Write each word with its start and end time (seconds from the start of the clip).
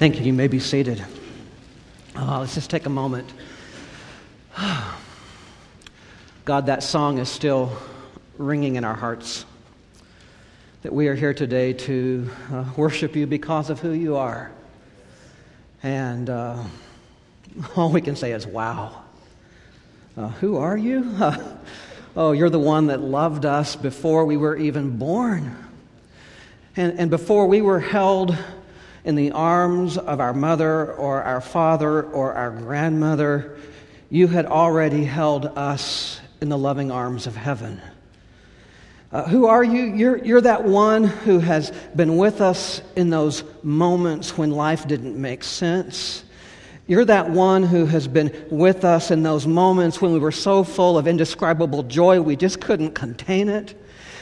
Thank 0.00 0.18
you. 0.18 0.24
You 0.24 0.32
may 0.32 0.48
be 0.48 0.60
seated. 0.60 1.04
Uh, 2.16 2.38
let's 2.40 2.54
just 2.54 2.70
take 2.70 2.86
a 2.86 2.88
moment. 2.88 3.30
God, 6.46 6.64
that 6.64 6.82
song 6.82 7.18
is 7.18 7.28
still 7.28 7.76
ringing 8.38 8.76
in 8.76 8.84
our 8.84 8.94
hearts. 8.94 9.44
That 10.80 10.94
we 10.94 11.08
are 11.08 11.14
here 11.14 11.34
today 11.34 11.74
to 11.74 12.30
uh, 12.50 12.64
worship 12.78 13.14
you 13.14 13.26
because 13.26 13.68
of 13.68 13.78
who 13.80 13.90
you 13.90 14.16
are. 14.16 14.50
And 15.82 16.30
uh, 16.30 16.64
all 17.76 17.92
we 17.92 18.00
can 18.00 18.16
say 18.16 18.32
is, 18.32 18.46
wow. 18.46 19.02
Uh, 20.16 20.28
who 20.28 20.56
are 20.56 20.78
you? 20.78 21.14
oh, 22.16 22.32
you're 22.32 22.48
the 22.48 22.58
one 22.58 22.86
that 22.86 23.02
loved 23.02 23.44
us 23.44 23.76
before 23.76 24.24
we 24.24 24.38
were 24.38 24.56
even 24.56 24.96
born. 24.96 25.54
And, 26.74 26.98
and 26.98 27.10
before 27.10 27.46
we 27.46 27.60
were 27.60 27.80
held 27.80 28.34
in 29.04 29.14
the 29.14 29.32
arms 29.32 29.96
of 29.96 30.20
our 30.20 30.34
mother 30.34 30.92
or 30.94 31.22
our 31.22 31.40
father 31.40 32.02
or 32.02 32.34
our 32.34 32.50
grandmother, 32.50 33.56
you 34.10 34.26
had 34.26 34.46
already 34.46 35.04
held 35.04 35.46
us 35.46 36.20
in 36.40 36.48
the 36.48 36.58
loving 36.58 36.90
arms 36.90 37.26
of 37.26 37.36
heaven. 37.36 37.80
Uh, 39.12 39.24
who 39.24 39.46
are 39.46 39.64
you? 39.64 39.82
You're, 39.82 40.16
you're 40.18 40.40
that 40.40 40.64
one 40.64 41.04
who 41.04 41.40
has 41.40 41.72
been 41.96 42.16
with 42.16 42.40
us 42.40 42.80
in 42.94 43.10
those 43.10 43.42
moments 43.62 44.38
when 44.38 44.52
life 44.52 44.86
didn't 44.86 45.20
make 45.20 45.42
sense. 45.42 46.24
You're 46.86 47.04
that 47.04 47.30
one 47.30 47.62
who 47.62 47.86
has 47.86 48.06
been 48.06 48.46
with 48.50 48.84
us 48.84 49.10
in 49.10 49.22
those 49.22 49.46
moments 49.46 50.00
when 50.00 50.12
we 50.12 50.18
were 50.18 50.32
so 50.32 50.62
full 50.64 50.98
of 50.98 51.06
indescribable 51.06 51.84
joy 51.84 52.20
we 52.20 52.36
just 52.36 52.60
couldn't 52.60 52.94
contain 52.94 53.48
it. 53.48 53.80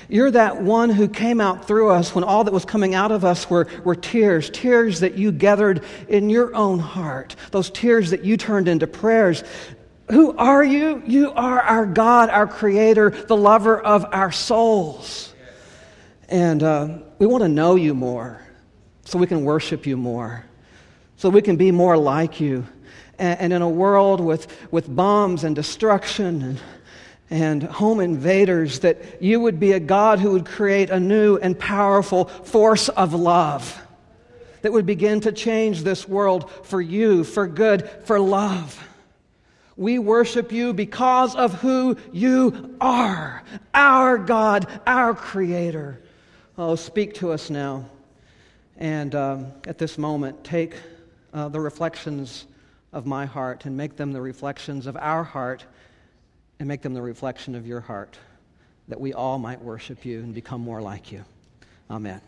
You're 0.09 0.31
that 0.31 0.63
one 0.63 0.91
who 0.91 1.09
came 1.09 1.41
out 1.41 1.67
through 1.67 1.91
us 1.91 2.15
when 2.15 2.25
all 2.25 2.45
that 2.45 2.53
was 2.53 2.65
coming 2.65 2.95
out 2.95 3.13
of 3.13 3.25
us 3.25 3.51
were, 3.51 3.69
were 3.85 3.95
tears, 3.95 4.49
tears 4.51 5.01
that 5.01 5.19
you 5.19 5.33
gathered 5.33 5.85
in 6.09 6.31
your 6.31 6.55
own 6.55 6.79
heart, 6.79 7.37
those 7.51 7.71
tears 7.71 8.11
that 8.11 8.25
you 8.25 8.37
turned 8.37 8.69
into 8.69 8.87
prayers. 8.87 9.45
Who 10.11 10.35
are 10.37 10.65
you? 10.65 11.03
You 11.07 11.33
are 11.33 11.61
our 11.61 11.85
God, 11.85 12.31
our 12.31 12.47
Creator, 12.47 13.11
the 13.11 13.37
lover 13.37 13.79
of 13.79 14.07
our 14.11 14.33
souls. 14.33 15.35
And 16.31 16.63
uh, 16.63 16.99
we 17.19 17.27
want 17.27 17.43
to 17.43 17.49
know 17.49 17.75
you 17.75 17.95
more 17.95 18.43
so 19.05 19.19
we 19.19 19.27
can 19.27 19.45
worship 19.45 19.87
you 19.87 19.97
more, 19.97 20.45
so 21.17 21.31
we 21.31 21.43
can 21.43 21.57
be 21.57 21.71
more 21.71 21.97
like 21.97 22.41
you. 22.41 22.67
And, 23.19 23.41
and 23.41 23.53
in 23.53 23.63
a 23.63 23.69
world 23.69 24.21
with, 24.21 24.47
with 24.71 24.95
bombs 24.95 25.45
and 25.45 25.57
destruction 25.57 26.43
and 26.43 26.61
and 27.31 27.63
home 27.63 28.01
invaders, 28.01 28.81
that 28.81 29.23
you 29.23 29.41
would 29.41 29.61
be 29.61 29.73
a 29.73 29.81
God 29.81 30.19
who 30.19 30.33
would 30.33 30.47
create 30.47 30.91
a 30.91 31.01
new 31.01 31.37
and 31.37 31.59
powerful 31.59 32.27
force 32.27 32.89
of 32.89 33.15
love 33.15 33.81
that 34.63 34.73
would 34.73 34.87
begin 34.87 35.21
to 35.21 35.33
change 35.33 35.83
this 35.83 36.09
world 36.09 36.51
for 36.65 36.81
you, 36.81 37.25
for 37.25 37.47
good, 37.47 37.89
for 38.05 38.19
love. 38.19 38.83
We 39.77 39.99
worship 39.99 40.51
you 40.51 40.73
because 40.73 41.37
of 41.37 41.55
who 41.55 41.97
you 42.13 42.77
are, 42.81 43.45
our 43.73 44.19
God, 44.19 44.67
our 44.87 45.15
Creator. 45.15 46.01
Oh, 46.57 46.75
speak 46.75 47.15
to 47.15 47.31
us 47.31 47.51
now. 47.51 47.89
And 48.77 49.15
um, 49.15 49.53
at 49.67 49.79
this 49.79 49.97
moment, 49.97 50.43
take 50.43 50.75
uh, 51.33 51.49
the 51.49 51.61
reflections 51.61 52.47
of 52.93 53.07
my 53.07 53.27
heart 53.27 53.67
and 53.67 53.77
make 53.77 53.97
them 53.97 54.13
the 54.13 54.21
reflections 54.21 54.87
of 54.87 54.97
our 54.97 55.23
heart 55.23 55.65
and 56.59 56.69
make 56.69 56.83
them 56.83 56.95
the 56.95 57.03
reflection 57.03 57.55
of 57.55 57.67
your 57.67 57.81
heart, 57.81 58.19
that 58.89 59.01
we 59.01 59.13
all 59.13 59.39
might 59.39 59.63
worship 59.63 60.05
you 60.05 60.21
and 60.21 60.35
become 60.35 60.61
more 60.61 60.81
like 60.81 61.13
you. 61.13 61.25
Amen. 61.91 62.21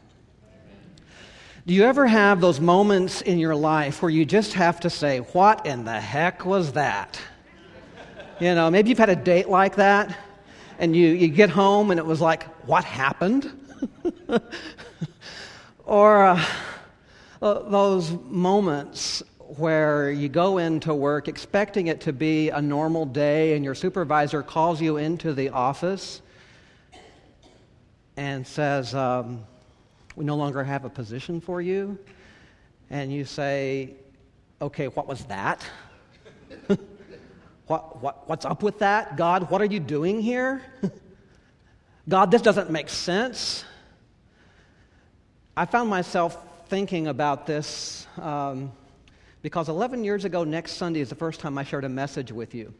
Do 1.67 1.75
you 1.75 1.84
ever 1.84 2.06
have 2.06 2.41
those 2.41 2.59
moments 2.59 3.20
in 3.20 3.39
your 3.39 3.55
life 3.55 4.03
where 4.03 4.11
you 4.11 4.25
just 4.25 4.55
have 4.55 4.81
to 4.81 4.91
say, 4.91 5.19
What 5.19 5.67
in 5.67 5.84
the 5.84 6.00
heck 6.00 6.47
was 6.47 6.72
that? 6.72 7.20
You 8.41 8.55
know, 8.55 8.70
maybe 8.70 8.89
you've 8.89 8.98
had 8.98 9.11
a 9.11 9.17
date 9.17 9.48
like 9.48 9.77
that, 9.77 10.17
and 10.78 10.97
you, 10.97 11.09
you 11.09 11.28
get 11.28 11.50
home 11.50 11.91
and 11.91 12.00
it 12.00 12.06
was 12.06 12.21
like, 12.21 12.44
What 12.66 12.84
happened? 12.84 13.53
or 15.84 16.25
uh, 16.25 16.44
those 17.41 18.10
moments 18.10 19.22
where 19.59 20.12
you 20.12 20.28
go 20.28 20.59
into 20.59 20.94
work 20.94 21.27
expecting 21.27 21.88
it 21.88 22.03
to 22.03 22.12
be 22.12 22.50
a 22.50 22.62
normal 22.62 23.05
day 23.05 23.55
and 23.56 23.65
your 23.65 23.75
supervisor 23.75 24.43
calls 24.43 24.81
you 24.81 24.97
into 24.97 25.33
the 25.33 25.49
office 25.49 26.22
and 28.16 28.47
says, 28.47 28.94
um, 28.94 29.44
We 30.15 30.25
no 30.25 30.37
longer 30.37 30.62
have 30.62 30.84
a 30.84 30.91
position 30.91 31.41
for 31.41 31.60
you. 31.60 31.99
And 32.91 33.12
you 33.12 33.25
say, 33.25 33.94
Okay, 34.62 34.87
what 34.89 35.09
was 35.09 35.25
that? 35.25 35.66
what, 37.66 38.00
what, 38.00 38.28
what's 38.28 38.44
up 38.44 38.62
with 38.62 38.78
that? 38.78 39.16
God, 39.16 39.50
what 39.50 39.60
are 39.60 39.66
you 39.66 39.81
doing 39.81 40.21
here? 40.21 40.62
God, 42.09 42.31
this 42.31 42.43
doesn't 42.43 42.71
make 42.71 42.89
sense. 42.89 43.65
I 45.56 45.65
found 45.65 45.91
myself 45.91 46.69
thinking 46.69 47.09
about 47.09 47.47
this. 47.47 48.06
Um, 48.16 48.72
because 49.43 49.69
11 49.69 50.05
years 50.05 50.25
ago, 50.25 50.45
next 50.45 50.73
Sunday 50.73 51.01
is 51.01 51.09
the 51.09 51.15
first 51.15 51.41
time 51.41 51.56
I 51.56 51.65
shared 51.65 51.84
a 51.84 51.89
message 51.89 52.31
with 52.31 52.55
you. 52.55 52.75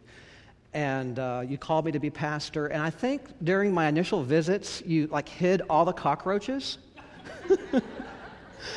And 0.73 1.19
uh, 1.19 1.43
you 1.47 1.59
called 1.59 1.85
me 1.85 1.93
to 1.93 1.99
be 1.99 2.11
pastor. 2.11 2.67
And 2.67 2.83
I 2.83 2.91
think 2.91 3.23
during 3.43 3.73
my 3.73 3.89
initial 3.89 4.23
visits, 4.23 4.83
you 4.87 5.07
like 5.09 5.29
hid 5.29 5.63
all 5.71 5.85
the 5.85 5.93
cockroaches. 5.93 6.79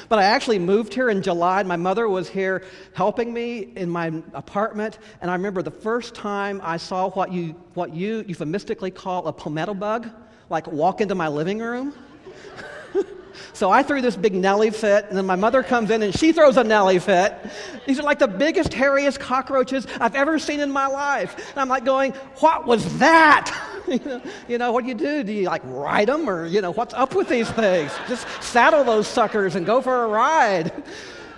but 0.10 0.20
I 0.20 0.24
actually 0.24 0.60
moved 0.60 0.94
here 0.94 1.10
in 1.10 1.22
July. 1.22 1.60
And 1.60 1.68
my 1.68 1.76
mother 1.76 2.08
was 2.08 2.30
here 2.30 2.64
helping 2.94 3.34
me 3.34 3.74
in 3.76 3.90
my 3.90 4.08
apartment. 4.34 4.98
And 5.22 5.30
I 5.30 5.36
remember 5.36 5.62
the 5.62 5.72
first 5.72 6.16
time 6.16 6.62
I 6.64 6.78
saw 6.78 7.10
what 7.12 7.32
you, 7.32 7.56
what 7.74 7.94
you 7.94 8.24
euphemistically 8.28 8.92
call 8.92 9.28
a 9.28 9.34
palmetto 9.34 9.74
bug, 9.74 10.10
like 10.50 10.66
walk 10.68 11.02
into 11.02 11.16
my 11.16 11.28
living 11.28 11.60
room. 11.60 11.94
So 13.54 13.70
I 13.70 13.84
threw 13.84 14.02
this 14.02 14.16
big 14.16 14.34
Nelly 14.34 14.72
fit, 14.72 15.06
and 15.10 15.18
then 15.18 15.26
my 15.26 15.36
mother 15.36 15.64
comes 15.64 15.90
in 15.90 16.02
and 16.02 16.18
she 16.18 16.32
throws 16.32 16.58
a 16.58 16.64
Nelly 16.64 17.00
fit. 17.00 17.36
These 17.86 18.00
are 18.00 18.04
like 18.04 18.20
the 18.20 18.28
biggest, 18.28 18.72
hairiest 18.72 19.20
cockroaches 19.20 19.88
I've 20.00 20.16
ever 20.16 20.40
seen 20.40 20.60
in 20.60 20.72
my 20.72 20.88
life. 20.88 21.52
And 21.52 21.60
I'm 21.60 21.70
like 21.70 21.86
going, 21.86 22.14
what 22.40 22.66
was 22.66 23.00
that? 23.00 23.54
you, 24.48 24.58
know, 24.58 24.72
what 24.72 24.84
do 24.84 24.88
you 24.88 24.96
do? 24.96 25.24
Do 25.24 25.32
you 25.32 25.48
like 25.48 25.62
ride 25.66 26.08
them 26.08 26.30
or, 26.30 26.46
you 26.46 26.62
know, 26.62 26.72
what's 26.72 26.94
up 26.94 27.16
with 27.16 27.30
these 27.30 27.50
things? 27.52 27.92
Just 28.08 28.28
saddle 28.42 28.84
those 28.84 29.08
suckers 29.08 29.56
and 29.56 29.66
go 29.66 29.82
for 29.82 30.04
a 30.04 30.08
ride. 30.08 30.72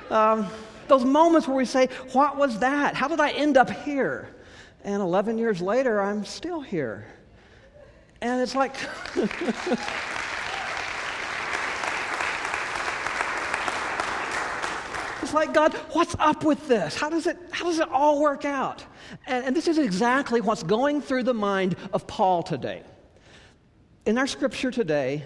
Um, 0.10 0.48
those 0.88 1.04
moments 1.04 1.48
where 1.48 1.58
we 1.58 1.66
say, 1.66 1.88
what 2.12 2.38
was 2.38 2.60
that? 2.60 2.96
How 2.96 3.08
did 3.08 3.20
I 3.20 3.32
end 3.32 3.58
up 3.58 3.70
here? 3.70 4.30
And 4.84 5.02
11 5.02 5.38
years 5.38 5.62
later, 5.62 6.00
I'm 6.00 6.26
still 6.26 6.62
here. 6.62 7.08
And 8.22 8.42
it's 8.42 8.56
like, 8.56 8.76
like, 15.36 15.54
God, 15.54 15.74
what's 15.92 16.16
up 16.18 16.44
with 16.44 16.68
this? 16.68 16.96
How 16.96 17.10
does 17.10 17.28
it, 17.28 17.38
how 17.52 17.66
does 17.66 17.80
it 17.80 17.90
all 17.90 18.22
work 18.22 18.46
out? 18.46 18.84
And, 19.28 19.46
and 19.46 19.56
this 19.56 19.68
is 19.68 19.78
exactly 19.78 20.42
what's 20.42 20.64
going 20.64 21.02
through 21.02 21.24
the 21.24 21.34
mind 21.34 21.76
of 21.94 22.08
Paul 22.08 22.42
today. 22.42 22.82
In 24.06 24.18
our 24.18 24.28
scripture 24.28 24.72
today, 24.72 25.24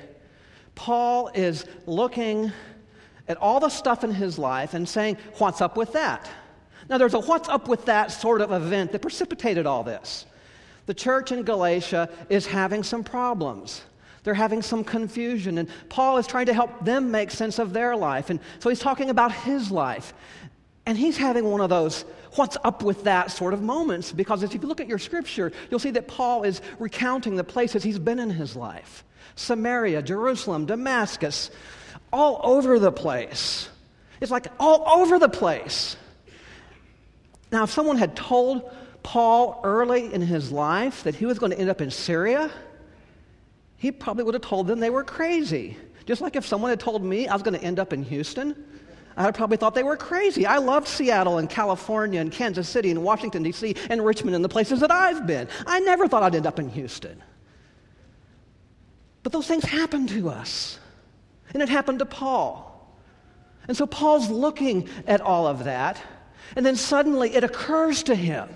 Paul 0.76 1.30
is 1.34 1.66
looking 1.86 2.52
at 3.28 3.38
all 3.38 3.60
the 3.60 3.70
stuff 3.70 4.04
in 4.04 4.12
his 4.12 4.40
life 4.40 4.74
and 4.74 4.88
saying, 4.88 5.18
What's 5.38 5.62
up 5.62 5.78
with 5.78 5.94
that? 5.94 6.30
Now, 6.90 6.98
there's 6.98 7.14
a 7.14 7.20
what's 7.20 7.48
up 7.48 7.68
with 7.68 7.86
that 7.86 8.12
sort 8.12 8.42
of 8.42 8.52
event 8.52 8.92
that 8.94 9.02
precipitated 9.02 9.66
all 9.68 9.84
this. 9.84 10.26
The 10.88 10.94
church 10.94 11.32
in 11.32 11.44
Galatia 11.44 12.10
is 12.30 12.48
having 12.48 12.82
some 12.82 13.04
problems. 13.04 13.84
They're 14.24 14.34
having 14.34 14.62
some 14.62 14.84
confusion, 14.84 15.58
and 15.58 15.70
Paul 15.90 16.18
is 16.18 16.28
trying 16.28 16.48
to 16.48 16.54
help 16.54 16.84
them 16.84 17.12
make 17.12 17.32
sense 17.32 17.60
of 17.60 17.74
their 17.74 17.96
life. 17.96 18.30
And 18.30 18.40
so 18.60 18.70
he's 18.70 18.80
talking 18.80 19.10
about 19.10 19.32
his 19.32 19.72
life. 19.72 20.14
And 20.86 20.98
he's 20.98 21.18
having 21.18 21.46
one 21.46 21.62
of 21.62 21.70
those, 21.70 22.04
what's 22.36 22.58
up 22.64 22.84
with 22.84 23.04
that 23.04 23.32
sort 23.32 23.54
of 23.54 23.62
moments? 23.62 24.12
Because 24.12 24.44
if 24.44 24.54
you 24.54 24.60
look 24.62 24.82
at 24.82 24.88
your 24.88 24.98
scripture, 24.98 25.52
you'll 25.70 25.80
see 25.80 25.92
that 25.92 26.08
Paul 26.08 26.44
is 26.44 26.62
recounting 26.80 27.36
the 27.36 27.44
places 27.44 27.84
he's 27.84 28.00
been 28.00 28.20
in 28.20 28.30
his 28.30 28.56
life 28.56 29.04
Samaria, 29.36 30.02
Jerusalem, 30.02 30.66
Damascus, 30.66 31.50
all 32.12 32.42
over 32.44 32.80
the 32.80 32.92
place. 32.92 33.70
It's 34.20 34.32
like 34.32 34.48
all 34.60 34.84
over 35.00 35.18
the 35.18 35.30
place. 35.30 35.96
Now, 37.52 37.64
if 37.64 37.72
someone 37.72 37.98
had 37.98 38.16
told 38.16 38.70
Paul 39.02 39.62
early 39.64 40.14
in 40.14 40.22
his 40.22 40.52
life 40.52 41.04
that 41.04 41.16
he 41.16 41.26
was 41.26 41.40
going 41.40 41.52
to 41.52 41.60
end 41.60 41.70
up 41.70 41.82
in 41.82 41.90
Syria, 41.90 42.52
he 43.80 43.92
probably 43.92 44.26
would 44.26 44.34
have 44.36 44.44
told 44.44 44.68
them 44.68 44.80
they 44.80 44.90
were 44.90 45.04
crazy. 45.04 45.78
Just 46.06 46.22
like 46.22 46.36
if 46.36 46.46
someone 46.46 46.70
had 46.70 46.80
told 46.80 47.04
me 47.04 47.28
I 47.28 47.34
was 47.34 47.42
going 47.42 47.58
to 47.58 47.66
end 47.66 47.80
up 47.80 47.94
in 47.94 48.04
Houston, 48.04 48.56
I 49.16 49.26
would 49.26 49.36
probably 49.36 49.58
thought 49.58 49.74
they 49.74 49.84
were 49.84 49.98
crazy. 49.98 50.46
I 50.46 50.58
loved 50.58 50.88
Seattle 50.88 51.38
and 51.38 51.50
California 51.50 52.20
and 52.20 52.32
Kansas 52.32 52.68
City 52.68 52.92
and 52.92 53.04
Washington, 53.04 53.42
D.C. 53.42 53.76
and 53.90 54.06
Richmond 54.06 54.36
and 54.36 54.44
the 54.44 54.50
places 54.50 54.82
that 54.82 54.92
I've 54.92 55.26
been. 55.26 55.48
I 55.66 55.80
never 55.80 56.08
thought 56.08 56.24
I'd 56.24 56.36
end 56.36 56.46
up 56.46 56.60
in 56.60 56.70
Houston. 56.70 57.24
But 59.24 59.32
those 59.32 59.48
things 59.48 59.64
happen 59.64 60.08
to 60.08 60.30
us. 60.30 60.78
And 61.54 61.64
it 61.64 61.70
happened 61.70 62.00
to 62.00 62.06
Paul. 62.06 62.66
And 63.68 63.78
so 63.78 63.86
Paul's 63.86 64.30
looking 64.30 64.90
at 65.08 65.22
all 65.22 65.48
of 65.48 65.64
that, 65.64 66.02
and 66.56 66.66
then 66.66 66.76
suddenly 66.76 67.34
it 67.34 67.44
occurs 67.44 68.04
to 68.04 68.16
him 68.16 68.50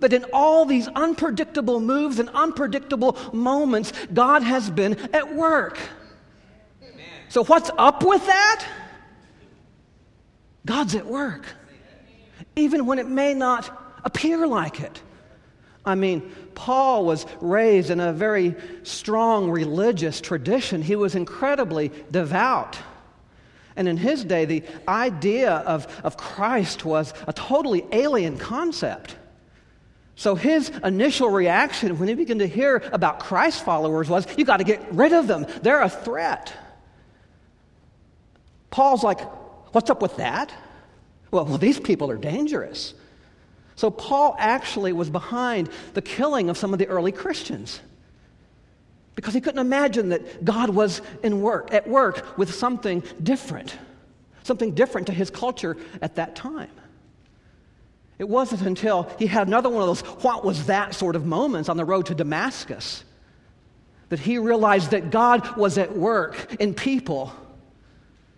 that 0.00 0.12
in 0.12 0.24
all 0.32 0.64
these 0.64 0.88
unpredictable 0.88 1.80
moves 1.80 2.18
and 2.18 2.28
unpredictable 2.30 3.16
moments, 3.32 3.92
God 4.12 4.42
has 4.42 4.70
been 4.70 4.98
at 5.14 5.34
work. 5.34 5.78
Amen. 6.82 7.04
So, 7.28 7.44
what's 7.44 7.70
up 7.78 8.04
with 8.04 8.24
that? 8.26 8.66
God's 10.66 10.94
at 10.94 11.06
work, 11.06 11.46
even 12.56 12.86
when 12.86 12.98
it 12.98 13.08
may 13.08 13.34
not 13.34 13.96
appear 14.04 14.46
like 14.46 14.80
it. 14.80 15.02
I 15.84 15.94
mean, 15.94 16.30
Paul 16.54 17.06
was 17.06 17.24
raised 17.40 17.88
in 17.88 18.00
a 18.00 18.12
very 18.12 18.54
strong 18.82 19.50
religious 19.50 20.20
tradition. 20.20 20.82
He 20.82 20.96
was 20.96 21.14
incredibly 21.14 21.90
devout. 22.10 22.76
And 23.76 23.88
in 23.88 23.96
his 23.96 24.24
day, 24.24 24.44
the 24.44 24.64
idea 24.86 25.52
of, 25.52 25.86
of 26.04 26.16
Christ 26.16 26.84
was 26.84 27.14
a 27.26 27.32
totally 27.32 27.86
alien 27.92 28.36
concept. 28.36 29.16
So 30.18 30.34
his 30.34 30.70
initial 30.82 31.30
reaction 31.30 31.96
when 31.96 32.08
he 32.08 32.14
began 32.16 32.40
to 32.40 32.48
hear 32.48 32.82
about 32.92 33.20
Christ 33.20 33.64
followers 33.64 34.08
was, 34.08 34.26
you 34.36 34.44
got 34.44 34.56
to 34.56 34.64
get 34.64 34.84
rid 34.90 35.12
of 35.12 35.28
them. 35.28 35.46
They're 35.62 35.80
a 35.80 35.88
threat. 35.88 36.52
Paul's 38.68 39.04
like, 39.04 39.20
what's 39.72 39.90
up 39.90 40.02
with 40.02 40.16
that? 40.16 40.52
Well, 41.30 41.44
well, 41.44 41.56
these 41.56 41.78
people 41.78 42.10
are 42.10 42.16
dangerous. 42.16 42.94
So 43.76 43.92
Paul 43.92 44.34
actually 44.40 44.92
was 44.92 45.08
behind 45.08 45.70
the 45.94 46.02
killing 46.02 46.50
of 46.50 46.58
some 46.58 46.72
of 46.72 46.80
the 46.80 46.88
early 46.88 47.12
Christians 47.12 47.78
because 49.14 49.34
he 49.34 49.40
couldn't 49.40 49.60
imagine 49.60 50.08
that 50.08 50.44
God 50.44 50.70
was 50.70 51.00
in 51.22 51.42
work, 51.42 51.72
at 51.72 51.86
work 51.86 52.36
with 52.36 52.52
something 52.52 53.04
different, 53.22 53.78
something 54.42 54.74
different 54.74 55.06
to 55.06 55.12
his 55.12 55.30
culture 55.30 55.76
at 56.02 56.16
that 56.16 56.34
time. 56.34 56.72
It 58.18 58.28
wasn't 58.28 58.62
until 58.62 59.10
he 59.18 59.26
had 59.26 59.46
another 59.46 59.68
one 59.68 59.82
of 59.82 59.88
those 59.88 60.00
what 60.24 60.44
was 60.44 60.66
that 60.66 60.94
sort 60.94 61.14
of 61.14 61.24
moments 61.24 61.68
on 61.68 61.76
the 61.76 61.84
road 61.84 62.06
to 62.06 62.14
Damascus 62.14 63.04
that 64.08 64.18
he 64.18 64.38
realized 64.38 64.90
that 64.90 65.10
God 65.10 65.56
was 65.56 65.78
at 65.78 65.96
work 65.96 66.54
in 66.58 66.74
people 66.74 67.32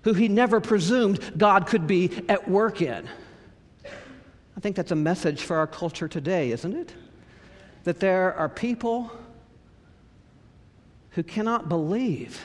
who 0.02 0.12
he 0.12 0.28
never 0.28 0.60
presumed 0.60 1.38
God 1.38 1.66
could 1.66 1.86
be 1.86 2.10
at 2.28 2.48
work 2.48 2.82
in. 2.82 3.08
I 3.84 4.60
think 4.60 4.76
that's 4.76 4.92
a 4.92 4.96
message 4.96 5.42
for 5.42 5.56
our 5.56 5.66
culture 5.66 6.08
today, 6.08 6.50
isn't 6.50 6.74
it? 6.74 6.92
That 7.84 8.00
there 8.00 8.34
are 8.34 8.48
people 8.48 9.10
who 11.10 11.22
cannot 11.22 11.68
believe 11.68 12.40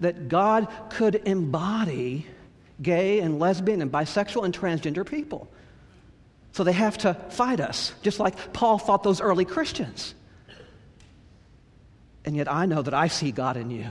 that 0.00 0.28
God 0.28 0.68
could 0.90 1.16
embody 1.26 2.26
gay 2.80 3.20
and 3.20 3.38
lesbian 3.38 3.82
and 3.82 3.92
bisexual 3.92 4.44
and 4.44 4.56
transgender 4.58 5.06
people. 5.06 5.48
So 6.52 6.64
they 6.64 6.72
have 6.72 6.98
to 6.98 7.14
fight 7.14 7.60
us, 7.60 7.92
just 8.02 8.18
like 8.18 8.52
Paul 8.52 8.78
fought 8.78 9.02
those 9.02 9.20
early 9.20 9.44
Christians. 9.44 10.14
And 12.24 12.36
yet 12.36 12.50
I 12.50 12.66
know 12.66 12.82
that 12.82 12.94
I 12.94 13.08
see 13.08 13.32
God 13.32 13.56
in 13.56 13.70
you. 13.70 13.86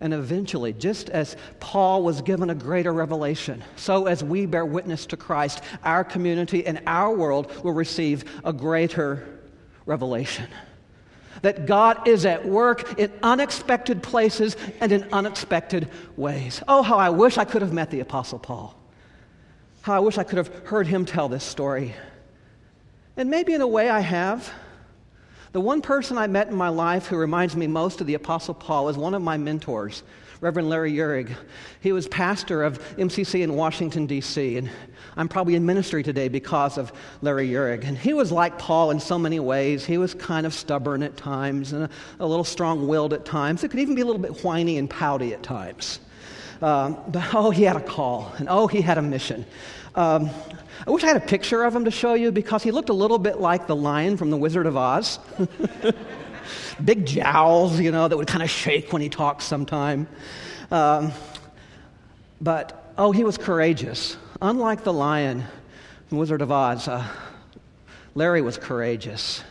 And 0.00 0.14
eventually, 0.14 0.72
just 0.72 1.10
as 1.10 1.36
Paul 1.58 2.04
was 2.04 2.22
given 2.22 2.50
a 2.50 2.54
greater 2.54 2.92
revelation, 2.92 3.64
so 3.74 4.06
as 4.06 4.22
we 4.22 4.46
bear 4.46 4.64
witness 4.64 5.06
to 5.06 5.16
Christ, 5.16 5.60
our 5.82 6.04
community 6.04 6.64
and 6.64 6.80
our 6.86 7.12
world 7.12 7.52
will 7.64 7.72
receive 7.72 8.24
a 8.44 8.52
greater 8.52 9.40
revelation 9.86 10.46
that 11.42 11.66
God 11.66 12.06
is 12.08 12.26
at 12.26 12.46
work 12.46 12.98
in 12.98 13.12
unexpected 13.22 14.02
places 14.02 14.56
and 14.80 14.92
in 14.92 15.08
unexpected 15.12 15.88
ways. 16.16 16.62
Oh, 16.68 16.82
how 16.82 16.98
I 16.98 17.10
wish 17.10 17.38
I 17.38 17.44
could 17.44 17.62
have 17.62 17.72
met 17.72 17.90
the 17.90 18.00
Apostle 18.00 18.38
Paul. 18.38 18.77
How 19.88 19.94
I 19.94 20.00
wish 20.00 20.18
I 20.18 20.22
could 20.22 20.36
have 20.36 20.54
heard 20.66 20.86
him 20.86 21.06
tell 21.06 21.30
this 21.30 21.42
story. 21.42 21.94
And 23.16 23.30
maybe 23.30 23.54
in 23.54 23.62
a 23.62 23.66
way 23.66 23.88
I 23.88 24.00
have. 24.00 24.52
The 25.52 25.62
one 25.62 25.80
person 25.80 26.18
I 26.18 26.26
met 26.26 26.48
in 26.48 26.54
my 26.54 26.68
life 26.68 27.06
who 27.06 27.16
reminds 27.16 27.56
me 27.56 27.66
most 27.66 28.02
of 28.02 28.06
the 28.06 28.12
Apostle 28.12 28.52
Paul 28.52 28.90
is 28.90 28.98
one 28.98 29.14
of 29.14 29.22
my 29.22 29.38
mentors, 29.38 30.02
Reverend 30.42 30.68
Larry 30.68 30.92
Uhrig. 30.92 31.34
He 31.80 31.92
was 31.92 32.06
pastor 32.06 32.64
of 32.64 32.78
MCC 32.98 33.40
in 33.40 33.54
Washington, 33.54 34.04
D.C., 34.04 34.58
and 34.58 34.68
I'm 35.16 35.26
probably 35.26 35.54
in 35.54 35.64
ministry 35.64 36.02
today 36.02 36.28
because 36.28 36.76
of 36.76 36.92
Larry 37.22 37.48
Uhrig. 37.48 37.84
And 37.84 37.96
he 37.96 38.12
was 38.12 38.30
like 38.30 38.58
Paul 38.58 38.90
in 38.90 39.00
so 39.00 39.18
many 39.18 39.40
ways. 39.40 39.86
He 39.86 39.96
was 39.96 40.12
kind 40.12 40.44
of 40.44 40.52
stubborn 40.52 41.02
at 41.02 41.16
times 41.16 41.72
and 41.72 41.84
a, 41.84 41.90
a 42.20 42.26
little 42.26 42.44
strong 42.44 42.88
willed 42.88 43.14
at 43.14 43.24
times. 43.24 43.64
It 43.64 43.70
could 43.70 43.80
even 43.80 43.94
be 43.94 44.02
a 44.02 44.04
little 44.04 44.20
bit 44.20 44.44
whiny 44.44 44.76
and 44.76 44.90
pouty 44.90 45.32
at 45.32 45.42
times. 45.42 46.00
Um, 46.60 46.98
but 47.08 47.22
oh, 47.34 47.50
he 47.50 47.64
had 47.64 47.76
a 47.76 47.80
call, 47.80 48.32
and 48.38 48.48
oh, 48.48 48.66
he 48.66 48.80
had 48.80 48.98
a 48.98 49.02
mission. 49.02 49.46
Um, 49.94 50.30
I 50.86 50.90
wish 50.90 51.02
I 51.02 51.08
had 51.08 51.16
a 51.16 51.20
picture 51.26 51.64
of 51.64 51.74
him 51.74 51.84
to 51.86 51.90
show 51.90 52.14
you 52.14 52.30
because 52.30 52.62
he 52.62 52.70
looked 52.70 52.88
a 52.88 52.94
little 52.94 53.18
bit 53.18 53.40
like 53.40 53.66
the 53.66 53.76
lion 53.76 54.16
from 54.16 54.30
The 54.30 54.36
Wizard 54.36 54.66
of 54.66 54.76
Oz. 54.76 55.18
Big 56.84 57.04
jowls, 57.04 57.80
you 57.80 57.90
know, 57.90 58.06
that 58.06 58.16
would 58.16 58.28
kind 58.28 58.42
of 58.42 58.50
shake 58.50 58.92
when 58.92 59.02
he 59.02 59.08
talked 59.08 59.42
sometime. 59.42 60.06
Um, 60.70 61.12
but, 62.40 62.92
oh, 62.96 63.10
he 63.10 63.24
was 63.24 63.36
courageous. 63.36 64.16
Unlike 64.40 64.84
the 64.84 64.92
lion 64.92 65.44
the 66.10 66.16
Wizard 66.16 66.42
of 66.42 66.52
Oz, 66.52 66.86
uh, 66.86 67.04
Larry 68.14 68.40
was 68.40 68.56
courageous. 68.56 69.42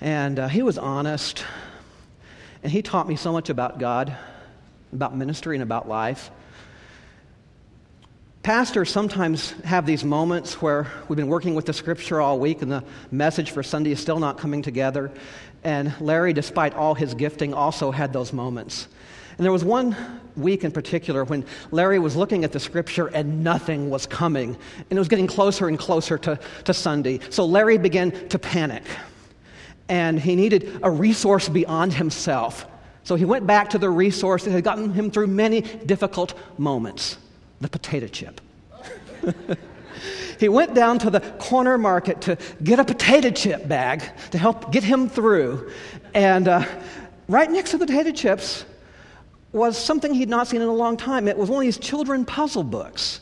And 0.00 0.38
uh, 0.38 0.48
he 0.48 0.62
was 0.62 0.78
honest. 0.78 1.44
And 2.62 2.72
he 2.72 2.82
taught 2.82 3.06
me 3.06 3.16
so 3.16 3.30
much 3.30 3.50
about 3.50 3.78
God, 3.78 4.16
about 4.94 5.16
ministry, 5.16 5.56
and 5.56 5.62
about 5.62 5.88
life. 5.88 6.30
Pastors 8.44 8.90
sometimes 8.90 9.52
have 9.62 9.86
these 9.86 10.04
moments 10.04 10.60
where 10.60 10.86
we've 11.08 11.16
been 11.16 11.28
working 11.28 11.54
with 11.54 11.64
the 11.64 11.72
scripture 11.72 12.20
all 12.20 12.38
week 12.38 12.60
and 12.60 12.70
the 12.70 12.84
message 13.10 13.50
for 13.52 13.62
Sunday 13.62 13.90
is 13.90 14.00
still 14.00 14.18
not 14.18 14.36
coming 14.36 14.60
together. 14.60 15.10
And 15.64 15.98
Larry, 15.98 16.34
despite 16.34 16.74
all 16.74 16.94
his 16.94 17.14
gifting, 17.14 17.54
also 17.54 17.90
had 17.90 18.12
those 18.12 18.34
moments. 18.34 18.88
And 19.38 19.44
there 19.44 19.52
was 19.52 19.64
one 19.64 19.96
week 20.36 20.62
in 20.62 20.72
particular 20.72 21.24
when 21.24 21.46
Larry 21.70 21.98
was 21.98 22.16
looking 22.16 22.44
at 22.44 22.52
the 22.52 22.60
scripture 22.60 23.06
and 23.06 23.42
nothing 23.42 23.88
was 23.88 24.04
coming. 24.04 24.56
And 24.78 24.92
it 24.92 24.98
was 24.98 25.08
getting 25.08 25.26
closer 25.26 25.66
and 25.66 25.78
closer 25.78 26.18
to, 26.18 26.38
to 26.64 26.74
Sunday. 26.74 27.20
So 27.30 27.46
Larry 27.46 27.78
began 27.78 28.28
to 28.28 28.38
panic. 28.38 28.84
And 29.88 30.20
he 30.20 30.36
needed 30.36 30.80
a 30.82 30.90
resource 30.90 31.48
beyond 31.48 31.94
himself. 31.94 32.66
So 33.04 33.16
he 33.16 33.24
went 33.24 33.46
back 33.46 33.70
to 33.70 33.78
the 33.78 33.90
resource 33.90 34.44
that 34.44 34.50
had 34.50 34.64
gotten 34.64 34.92
him 34.92 35.10
through 35.10 35.28
many 35.28 35.60
difficult 35.60 36.34
moments 36.58 37.18
the 37.60 37.68
potato 37.68 38.06
chip. 38.06 38.40
he 40.38 40.48
went 40.48 40.74
down 40.74 40.98
to 40.98 41.10
the 41.10 41.20
corner 41.38 41.78
market 41.78 42.20
to 42.22 42.36
get 42.62 42.78
a 42.78 42.84
potato 42.84 43.30
chip 43.30 43.66
bag 43.66 44.02
to 44.30 44.38
help 44.38 44.72
get 44.72 44.82
him 44.82 45.08
through. 45.08 45.70
And 46.12 46.48
uh, 46.48 46.64
right 47.28 47.50
next 47.50 47.70
to 47.70 47.78
the 47.78 47.86
potato 47.86 48.10
chips 48.10 48.64
was 49.52 49.78
something 49.78 50.12
he'd 50.12 50.28
not 50.28 50.48
seen 50.48 50.60
in 50.60 50.68
a 50.68 50.74
long 50.74 50.96
time. 50.96 51.28
It 51.28 51.38
was 51.38 51.48
one 51.48 51.62
of 51.62 51.66
these 51.66 51.78
children 51.78 52.24
puzzle 52.24 52.64
books. 52.64 53.20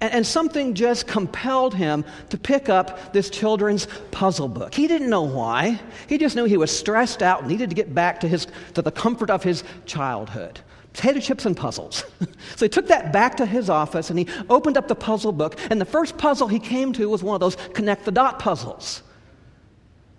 And, 0.00 0.12
and, 0.12 0.26
something 0.26 0.74
just 0.74 1.06
compelled 1.08 1.74
him 1.74 2.04
to 2.30 2.38
pick 2.38 2.68
up 2.68 3.12
this 3.12 3.30
children's 3.30 3.88
puzzle 4.12 4.48
book. 4.48 4.72
He 4.74 4.86
didn't 4.86 5.10
know 5.10 5.22
why. 5.22 5.80
He 6.08 6.18
just 6.18 6.36
knew 6.36 6.44
he 6.44 6.56
was 6.56 6.76
stressed 6.76 7.22
out 7.22 7.40
and 7.40 7.48
needed 7.48 7.70
to 7.70 7.74
get 7.74 7.94
back 7.94 8.20
to, 8.20 8.28
his, 8.28 8.46
to 8.74 8.82
the 8.82 8.92
comfort 8.92 9.28
of 9.28 9.42
his 9.42 9.64
childhood. 9.86 10.60
Potato 10.92 11.20
chips 11.20 11.46
and 11.46 11.56
puzzles. 11.56 12.04
so 12.56 12.64
he 12.64 12.68
took 12.68 12.88
that 12.88 13.12
back 13.12 13.36
to 13.36 13.46
his 13.46 13.68
office 13.68 14.10
and 14.10 14.18
he 14.18 14.28
opened 14.48 14.76
up 14.76 14.88
the 14.88 14.94
puzzle 14.94 15.32
book. 15.32 15.58
And 15.70 15.80
the 15.80 15.84
first 15.84 16.16
puzzle 16.16 16.48
he 16.48 16.58
came 16.58 16.92
to 16.94 17.08
was 17.08 17.22
one 17.22 17.34
of 17.34 17.40
those 17.40 17.56
connect 17.72 18.04
the 18.04 18.12
dot 18.12 18.38
puzzles. 18.38 19.02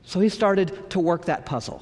So 0.03 0.19
he 0.19 0.29
started 0.29 0.89
to 0.91 0.99
work 0.99 1.25
that 1.25 1.45
puzzle. 1.45 1.81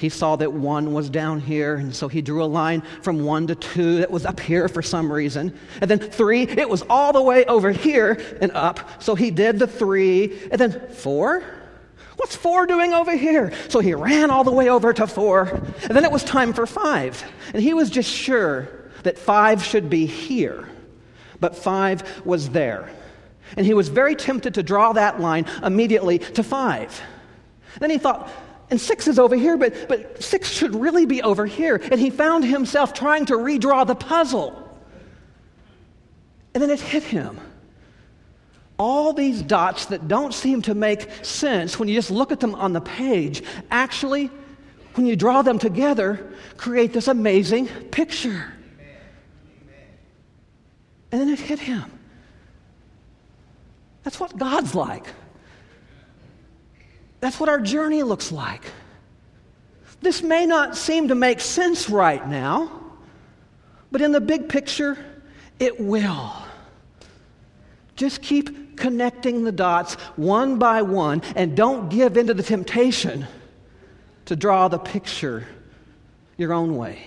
He 0.00 0.08
saw 0.08 0.34
that 0.36 0.50
one 0.50 0.94
was 0.94 1.10
down 1.10 1.40
here, 1.40 1.74
and 1.74 1.94
so 1.94 2.08
he 2.08 2.22
drew 2.22 2.42
a 2.42 2.46
line 2.46 2.80
from 3.02 3.22
one 3.22 3.48
to 3.48 3.54
two 3.54 3.98
that 3.98 4.10
was 4.10 4.24
up 4.24 4.40
here 4.40 4.66
for 4.66 4.80
some 4.80 5.12
reason. 5.12 5.54
And 5.82 5.90
then 5.90 5.98
three, 5.98 6.44
it 6.44 6.70
was 6.70 6.80
all 6.88 7.12
the 7.12 7.20
way 7.20 7.44
over 7.44 7.70
here 7.70 8.18
and 8.40 8.50
up. 8.52 9.02
So 9.02 9.14
he 9.14 9.30
did 9.30 9.58
the 9.58 9.66
three. 9.66 10.40
And 10.50 10.58
then 10.58 10.88
four? 10.88 11.44
What's 12.16 12.34
four 12.34 12.64
doing 12.64 12.94
over 12.94 13.14
here? 13.14 13.52
So 13.68 13.80
he 13.80 13.92
ran 13.92 14.30
all 14.30 14.42
the 14.42 14.50
way 14.50 14.70
over 14.70 14.94
to 14.94 15.06
four. 15.06 15.48
And 15.82 15.94
then 15.94 16.06
it 16.06 16.10
was 16.10 16.24
time 16.24 16.54
for 16.54 16.64
five. 16.64 17.22
And 17.52 17.62
he 17.62 17.74
was 17.74 17.90
just 17.90 18.08
sure 18.08 18.70
that 19.02 19.18
five 19.18 19.62
should 19.62 19.90
be 19.90 20.06
here. 20.06 20.66
But 21.40 21.56
five 21.56 22.24
was 22.24 22.48
there. 22.48 22.88
And 23.54 23.66
he 23.66 23.74
was 23.74 23.90
very 23.90 24.14
tempted 24.14 24.54
to 24.54 24.62
draw 24.62 24.94
that 24.94 25.20
line 25.20 25.44
immediately 25.62 26.20
to 26.20 26.42
five. 26.42 27.02
Then 27.80 27.90
he 27.90 27.98
thought, 27.98 28.30
and 28.70 28.80
six 28.80 29.08
is 29.08 29.18
over 29.18 29.34
here, 29.34 29.56
but, 29.56 29.88
but 29.88 30.22
six 30.22 30.48
should 30.50 30.74
really 30.74 31.04
be 31.04 31.22
over 31.22 31.44
here. 31.44 31.76
And 31.90 32.00
he 32.00 32.10
found 32.10 32.44
himself 32.44 32.94
trying 32.94 33.26
to 33.26 33.34
redraw 33.34 33.86
the 33.86 33.96
puzzle. 33.96 34.56
And 36.54 36.62
then 36.62 36.70
it 36.70 36.80
hit 36.80 37.02
him. 37.02 37.40
All 38.78 39.12
these 39.12 39.42
dots 39.42 39.86
that 39.86 40.08
don't 40.08 40.32
seem 40.32 40.62
to 40.62 40.74
make 40.74 41.24
sense 41.24 41.78
when 41.78 41.88
you 41.88 41.94
just 41.94 42.10
look 42.10 42.32
at 42.32 42.40
them 42.40 42.54
on 42.54 42.72
the 42.72 42.80
page, 42.80 43.42
actually, 43.70 44.30
when 44.94 45.06
you 45.06 45.16
draw 45.16 45.42
them 45.42 45.58
together, 45.58 46.32
create 46.56 46.92
this 46.92 47.08
amazing 47.08 47.66
picture. 47.66 48.52
And 51.12 51.20
then 51.20 51.28
it 51.28 51.40
hit 51.40 51.58
him. 51.58 51.90
That's 54.04 54.18
what 54.18 54.36
God's 54.38 54.74
like. 54.74 55.06
That's 57.20 57.38
what 57.38 57.48
our 57.48 57.60
journey 57.60 58.02
looks 58.02 58.32
like. 58.32 58.64
This 60.00 60.22
may 60.22 60.46
not 60.46 60.76
seem 60.76 61.08
to 61.08 61.14
make 61.14 61.40
sense 61.40 61.90
right 61.90 62.26
now, 62.26 62.70
but 63.92 64.00
in 64.00 64.12
the 64.12 64.20
big 64.20 64.48
picture, 64.48 64.98
it 65.58 65.78
will. 65.78 66.32
Just 67.96 68.22
keep 68.22 68.78
connecting 68.78 69.44
the 69.44 69.52
dots 69.52 69.94
one 70.16 70.58
by 70.58 70.80
one 70.80 71.22
and 71.36 71.54
don't 71.54 71.90
give 71.90 72.16
in 72.16 72.28
to 72.28 72.34
the 72.34 72.42
temptation 72.42 73.26
to 74.24 74.34
draw 74.34 74.68
the 74.68 74.78
picture 74.78 75.46
your 76.38 76.54
own 76.54 76.76
way. 76.76 77.04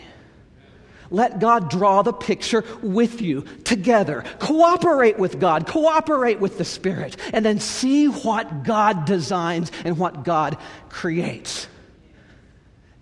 Let 1.13 1.39
God 1.39 1.69
draw 1.69 2.01
the 2.01 2.11
picture 2.11 2.65
with 2.81 3.21
you 3.21 3.43
together. 3.65 4.23
Cooperate 4.39 5.19
with 5.19 5.39
God, 5.39 5.67
cooperate 5.67 6.39
with 6.39 6.57
the 6.57 6.65
Spirit, 6.65 7.17
and 7.31 7.45
then 7.45 7.59
see 7.59 8.07
what 8.07 8.63
God 8.63 9.05
designs 9.05 9.71
and 9.85 9.99
what 9.99 10.23
God 10.23 10.57
creates. 10.89 11.67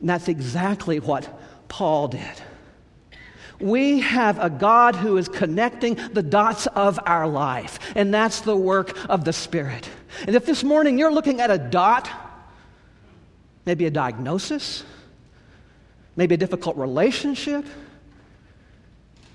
And 0.02 0.10
that's 0.10 0.28
exactly 0.28 1.00
what 1.00 1.42
Paul 1.70 2.10
did. 2.10 2.42
We 3.62 4.02
have 4.02 4.40
a 4.40 4.50
God 4.50 4.98
who 4.98 5.16
is 5.16 5.30
connecting 5.30 5.96
the 6.12 6.24
dots 6.24 6.68
of 6.68 7.00
our 7.06 7.30
life, 7.30 7.80
and 7.96 8.14
that's 8.14 8.42
the 8.42 8.58
work 8.58 8.98
of 9.10 9.24
the 9.24 9.32
Spirit. 9.32 9.88
And 10.28 10.36
if 10.36 10.46
this 10.46 10.66
morning 10.66 11.00
you're 11.00 11.14
looking 11.14 11.40
at 11.40 11.50
a 11.50 11.58
dot, 11.58 12.10
maybe 13.66 13.86
a 13.86 13.92
diagnosis, 13.92 14.84
maybe 16.18 16.36
a 16.36 16.38
difficult 16.38 16.76
relationship, 16.76 17.66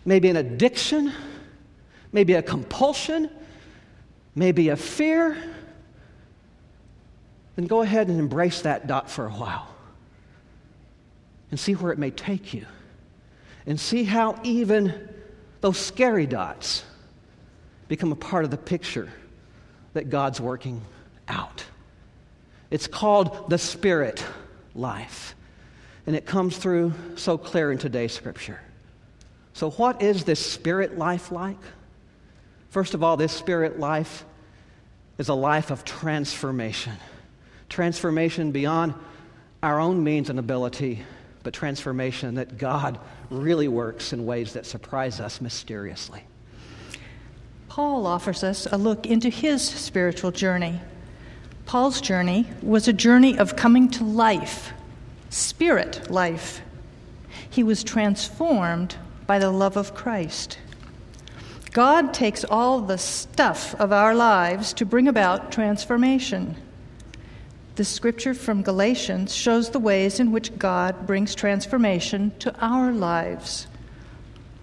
maybe 0.07 0.31
an 0.31 0.37
addiction, 0.37 1.13
maybe 2.13 2.33
a 2.33 2.43
compulsion, 2.43 3.29
maybe 4.35 4.71
a 4.71 4.77
fear, 4.77 5.37
then 7.57 7.67
go 7.67 7.83
ahead 7.83 8.09
and 8.09 8.19
embrace 8.19 8.63
that 8.63 8.87
dot 8.87 9.11
for 9.11 9.27
a 9.27 9.31
while 9.31 9.67
and 11.51 11.59
see 11.59 11.75
where 11.75 11.93
it 11.93 11.99
may 11.99 12.11
take 12.11 12.55
you. 12.55 12.65
And 13.67 13.81
see 13.81 14.05
how 14.05 14.39
even 14.45 15.09
those 15.61 15.79
scary 15.79 16.27
dots 16.27 16.85
become 17.89 18.13
a 18.13 18.17
part 18.17 18.45
of 18.45 18.53
the 18.53 18.57
picture 18.57 19.09
that 19.95 20.09
God's 20.09 20.41
working 20.41 20.83
out. 21.27 21.65
It's 22.71 22.87
called 22.87 23.51
the 23.51 23.59
spirit 23.59 24.25
life. 24.75 25.35
And 26.07 26.15
it 26.15 26.27
comes 26.27 26.59
through 26.59 26.93
so 27.17 27.37
clear 27.37 27.73
in 27.73 27.79
today's 27.79 28.13
scripture. 28.13 28.61
So, 29.57 29.71
what 29.71 30.03
is 30.03 30.25
this 30.25 30.39
spirit 30.39 30.99
life 30.99 31.33
like? 31.33 31.57
First 32.69 32.93
of 32.93 33.03
all, 33.03 33.17
this 33.17 33.33
spirit 33.33 33.81
life 33.81 34.27
is 35.17 35.31
a 35.31 35.35
life 35.35 35.71
of 35.71 35.83
transformation. 35.83 36.93
Transformation 37.71 38.53
beyond 38.53 38.93
our 39.63 39.81
own 39.81 40.05
means 40.05 40.29
and 40.29 40.39
ability, 40.39 41.03
but 41.43 41.55
transformation 41.55 42.35
that 42.35 42.59
God 42.59 42.99
really 43.31 43.67
works 43.67 44.13
in 44.13 44.27
ways 44.27 44.53
that 44.53 44.67
surprise 44.67 45.21
us 45.21 45.41
mysteriously. 45.41 46.23
Paul 47.71 48.07
offers 48.07 48.45
us 48.45 48.67
a 48.71 48.77
look 48.77 49.07
into 49.07 49.31
his 49.31 49.67
spiritual 49.67 50.33
journey. 50.33 50.83
Paul's 51.65 52.03
journey 52.03 52.47
was 52.61 52.89
a 52.89 52.93
journey 52.93 53.39
of 53.39 53.57
coming 53.57 53.89
to 53.93 54.05
life, 54.05 54.75
spirit 55.31 56.11
life. 56.11 56.61
He 57.49 57.63
was 57.63 57.83
transformed 57.83 58.97
by 59.27 59.39
the 59.39 59.51
love 59.51 59.77
of 59.77 59.95
Christ. 59.95 60.59
God 61.73 62.15
takes 62.15 62.45
all 62.45 62.81
the 62.81 62.99
stuff 62.99 63.75
of 63.75 63.93
our 63.93 64.15
lives 64.15 64.73
to 64.75 64.87
bring 64.87 65.09
about 65.09 65.53
transformation. 65.53 66.57
The 67.75 67.85
scripture 67.85 68.33
from 68.33 68.63
Galatians 68.63 69.35
shows 69.35 69.69
the 69.69 69.79
ways 69.79 70.19
in 70.19 70.33
which 70.33 70.57
God 70.59 71.07
brings 71.07 71.35
transformation 71.35 72.33
to 72.39 72.55
our 72.65 72.93
lives. 72.93 73.67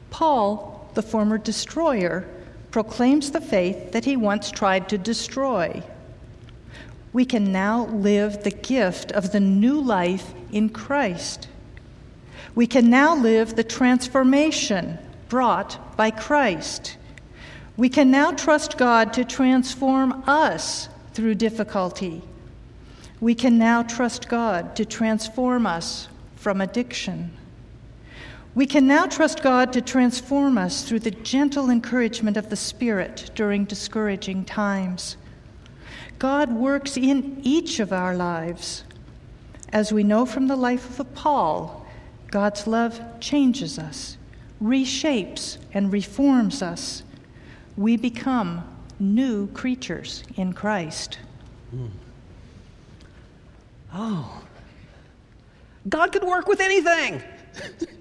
Paul, 0.09 0.89
the 0.95 1.03
former 1.03 1.37
destroyer, 1.37 2.27
proclaims 2.71 3.29
the 3.29 3.41
faith 3.41 3.91
that 3.91 4.05
he 4.05 4.17
once 4.17 4.49
tried 4.49 4.89
to 4.89 4.97
destroy. 4.97 5.83
We 7.13 7.25
can 7.25 7.51
now 7.51 7.85
live 7.85 8.43
the 8.43 8.49
gift 8.49 9.11
of 9.11 9.31
the 9.31 9.39
new 9.39 9.79
life 9.79 10.33
in 10.51 10.69
Christ. 10.69 11.47
We 12.55 12.67
can 12.67 12.89
now 12.89 13.15
live 13.15 13.55
the 13.55 13.63
transformation 13.63 14.99
brought 15.27 15.97
by 15.97 16.11
Christ. 16.11 16.97
We 17.77 17.89
can 17.89 18.11
now 18.11 18.31
trust 18.31 18.77
God 18.77 19.13
to 19.13 19.25
transform 19.25 20.23
us 20.27 20.89
through 21.13 21.35
difficulty. 21.35 22.21
We 23.19 23.33
can 23.33 23.57
now 23.57 23.81
trust 23.81 24.29
God 24.29 24.75
to 24.75 24.85
transform 24.85 25.65
us 25.65 26.07
from 26.35 26.61
addiction. 26.61 27.31
We 28.53 28.67
can 28.67 28.85
now 28.85 29.07
trust 29.07 29.41
God 29.41 29.73
to 29.73 29.81
transform 29.81 30.59
us 30.59 30.83
through 30.83 30.99
the 30.99 31.11
gentle 31.11 31.71
encouragement 31.71 32.37
of 32.37 32.51
the 32.51 32.55
Spirit 32.55 33.31
during 33.33 33.65
discouraging 33.65 34.45
times. 34.45 35.17
God 36.19 36.51
works 36.51 36.95
in 36.95 37.39
each 37.41 37.79
of 37.79 37.91
our 37.91 38.15
lives. 38.15 38.83
As 39.69 39.91
we 39.91 40.03
know 40.03 40.27
from 40.27 40.47
the 40.47 40.55
life 40.55 40.99
of 40.99 41.15
Paul, 41.15 41.82
God's 42.33 42.65
love 42.65 42.99
changes 43.19 43.77
us, 43.77 44.17
reshapes, 44.59 45.59
and 45.71 45.93
reforms 45.93 46.63
us. 46.63 47.03
We 47.77 47.95
become 47.95 48.67
new 48.99 49.45
creatures 49.49 50.23
in 50.35 50.53
Christ. 50.53 51.19
Mm. 51.75 51.91
Oh, 53.93 54.43
God 55.87 56.11
could 56.11 56.23
work 56.23 56.47
with 56.47 56.59
anything. 56.59 57.21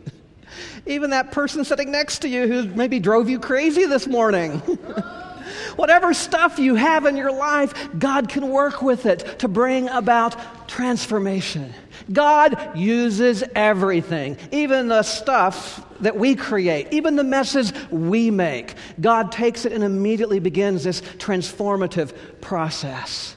Even 0.86 1.10
that 1.10 1.30
person 1.32 1.62
sitting 1.62 1.92
next 1.92 2.20
to 2.20 2.28
you 2.28 2.48
who 2.48 2.64
maybe 2.68 3.00
drove 3.00 3.28
you 3.28 3.38
crazy 3.38 3.84
this 3.84 4.06
morning. 4.06 4.52
Whatever 5.76 6.14
stuff 6.14 6.58
you 6.58 6.74
have 6.74 7.04
in 7.04 7.18
your 7.18 7.32
life, 7.32 7.74
God 7.98 8.30
can 8.30 8.48
work 8.48 8.80
with 8.80 9.04
it 9.04 9.40
to 9.40 9.48
bring 9.48 9.90
about 9.90 10.68
transformation. 10.68 11.74
God 12.10 12.76
uses 12.76 13.44
everything, 13.54 14.36
even 14.50 14.88
the 14.88 15.02
stuff 15.02 15.86
that 16.00 16.16
we 16.16 16.34
create, 16.34 16.88
even 16.90 17.16
the 17.16 17.24
messes 17.24 17.72
we 17.90 18.30
make. 18.30 18.74
God 19.00 19.30
takes 19.30 19.64
it 19.64 19.72
and 19.72 19.84
immediately 19.84 20.40
begins 20.40 20.84
this 20.84 21.00
transformative 21.00 22.14
process. 22.40 23.36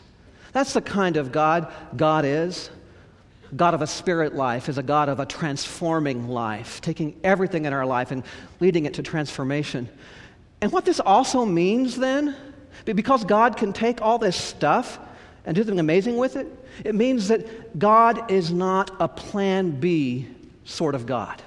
That's 0.54 0.74
the 0.74 0.82
kind 0.82 1.18
of 1.18 1.32
God 1.32 1.72
God 1.96 2.26
is. 2.26 2.70
God 3.56 3.74
of 3.74 3.82
a 3.82 3.88
spirit 3.88 4.36
life 4.36 4.70
is 4.70 4.78
a 4.78 4.84
God 4.84 5.08
of 5.08 5.20
a 5.20 5.26
transforming 5.26 6.28
life, 6.28 6.82
taking 6.82 7.16
everything 7.24 7.66
in 7.66 7.74
our 7.74 7.86
life 7.86 8.12
and 8.12 8.24
leading 8.60 8.86
it 8.86 8.96
to 8.96 9.04
transformation. 9.04 9.88
And 10.62 10.72
what 10.72 10.86
this 10.86 11.00
also 11.00 11.46
means 11.46 11.96
then, 11.96 12.36
because 12.86 13.24
God 13.24 13.56
can 13.58 13.72
take 13.72 14.02
all 14.02 14.18
this 14.18 14.36
stuff 14.36 15.00
and 15.46 15.56
do 15.56 15.62
something 15.62 15.80
amazing 15.80 16.18
with 16.18 16.36
it, 16.36 16.48
it 16.84 16.96
means 16.96 17.28
that 17.28 17.78
God 17.78 18.32
is 18.32 18.52
not 18.52 18.92
a 19.00 19.08
plan 19.08 19.72
B 19.72 20.28
sort 20.64 20.96
of 20.96 21.06
God. 21.06 21.42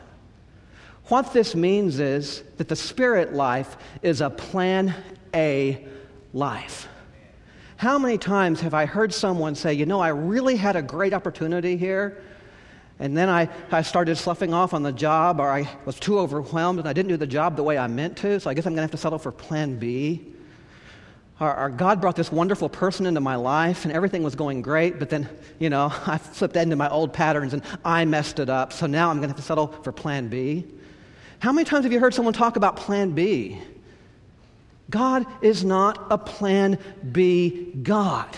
What 1.06 1.32
this 1.32 1.54
means 1.54 1.98
is 2.00 2.42
that 2.58 2.68
the 2.68 2.76
spirit 2.76 3.32
life 3.32 3.76
is 4.02 4.20
a 4.20 4.30
plan 4.30 4.94
A 5.34 5.86
life. 6.32 6.88
How 7.76 7.98
many 7.98 8.18
times 8.18 8.60
have 8.60 8.74
I 8.74 8.86
heard 8.86 9.14
someone 9.14 9.54
say, 9.54 9.72
You 9.72 9.86
know, 9.86 10.00
I 10.00 10.08
really 10.08 10.56
had 10.56 10.76
a 10.76 10.82
great 10.82 11.14
opportunity 11.14 11.76
here, 11.76 12.22
and 12.98 13.16
then 13.16 13.28
I, 13.28 13.48
I 13.70 13.82
started 13.82 14.16
sloughing 14.16 14.52
off 14.52 14.74
on 14.74 14.82
the 14.82 14.92
job, 14.92 15.40
or 15.40 15.48
I 15.48 15.68
was 15.84 15.98
too 15.98 16.18
overwhelmed 16.18 16.80
and 16.80 16.88
I 16.88 16.92
didn't 16.92 17.08
do 17.08 17.16
the 17.16 17.26
job 17.26 17.56
the 17.56 17.62
way 17.62 17.78
I 17.78 17.86
meant 17.86 18.16
to, 18.18 18.40
so 18.40 18.50
I 18.50 18.54
guess 18.54 18.66
I'm 18.66 18.72
going 18.72 18.78
to 18.78 18.82
have 18.82 18.90
to 18.90 18.96
settle 18.96 19.18
for 19.18 19.32
plan 19.32 19.78
B? 19.78 20.34
Or, 21.40 21.56
or, 21.56 21.68
God 21.68 22.00
brought 22.00 22.16
this 22.16 22.32
wonderful 22.32 22.68
person 22.68 23.06
into 23.06 23.20
my 23.20 23.36
life 23.36 23.84
and 23.84 23.94
everything 23.94 24.24
was 24.24 24.34
going 24.34 24.60
great, 24.60 24.98
but 24.98 25.08
then, 25.08 25.28
you 25.60 25.70
know, 25.70 25.92
I 26.06 26.18
slipped 26.32 26.56
into 26.56 26.74
my 26.74 26.88
old 26.88 27.12
patterns 27.12 27.54
and 27.54 27.62
I 27.84 28.04
messed 28.04 28.40
it 28.40 28.48
up, 28.48 28.72
so 28.72 28.86
now 28.86 29.08
I'm 29.08 29.18
going 29.18 29.28
to 29.28 29.34
have 29.34 29.36
to 29.36 29.42
settle 29.42 29.68
for 29.68 29.92
plan 29.92 30.28
B. 30.28 30.64
How 31.38 31.52
many 31.52 31.64
times 31.64 31.84
have 31.84 31.92
you 31.92 32.00
heard 32.00 32.12
someone 32.12 32.34
talk 32.34 32.56
about 32.56 32.76
plan 32.76 33.12
B? 33.12 33.60
God 34.90 35.26
is 35.40 35.64
not 35.64 36.06
a 36.10 36.18
plan 36.18 36.78
B 37.12 37.72
God. 37.82 38.28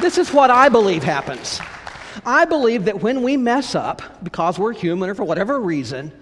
This 0.00 0.18
is 0.18 0.32
what 0.32 0.50
I 0.50 0.68
believe 0.68 1.02
happens. 1.02 1.60
I 2.26 2.44
believe 2.44 2.84
that 2.84 3.00
when 3.00 3.22
we 3.22 3.36
mess 3.38 3.74
up, 3.74 4.22
because 4.22 4.58
we're 4.58 4.72
human 4.72 5.08
or 5.08 5.14
for 5.14 5.24
whatever 5.24 5.58
reason, 5.60 6.12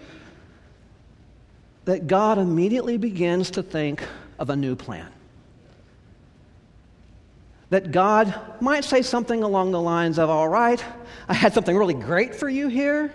that 1.85 2.07
God 2.07 2.39
immediately 2.39 2.97
begins 2.97 3.53
to 3.53 3.63
think 3.63 4.03
of 4.39 4.51
a 4.51 4.57
new 4.57 4.75
plan. 4.77 5.09
That 7.71 7.93
God 7.93 8.35
might 8.61 8.85
say 8.85 9.03
something 9.03 9.43
along 9.43 9.73
the 9.73 9.81
lines 9.81 10.19
of, 10.19 10.31
All 10.31 10.49
right, 10.49 10.83
I 11.29 11.35
had 11.35 11.55
something 11.55 11.77
really 11.77 11.95
great 11.95 12.35
for 12.35 12.49
you 12.49 12.69
here, 12.69 13.13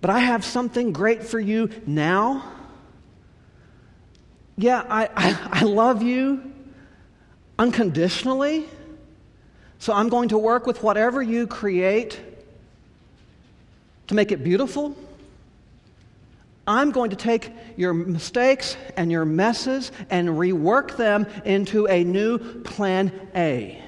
but 0.00 0.10
I 0.10 0.18
have 0.18 0.44
something 0.44 0.92
great 0.92 1.24
for 1.24 1.40
you 1.40 1.70
now. 1.86 2.44
Yeah, 4.56 4.84
I, 4.88 5.08
I, 5.16 5.48
I 5.50 5.62
love 5.64 6.02
you 6.02 6.52
unconditionally. 7.58 8.68
So 9.78 9.92
I'm 9.92 10.08
going 10.08 10.28
to 10.30 10.38
work 10.38 10.66
with 10.66 10.82
whatever 10.82 11.22
you 11.22 11.46
create 11.46 12.20
to 14.06 14.14
make 14.14 14.32
it 14.32 14.44
beautiful. 14.44 14.96
I'm 16.66 16.92
going 16.92 17.10
to 17.10 17.16
take 17.16 17.52
your 17.76 17.92
mistakes 17.92 18.76
and 18.96 19.12
your 19.12 19.24
messes 19.24 19.92
and 20.08 20.28
rework 20.28 20.96
them 20.96 21.26
into 21.44 21.86
a 21.86 22.04
new 22.04 22.38
plan 22.62 23.12
A. 23.34 23.82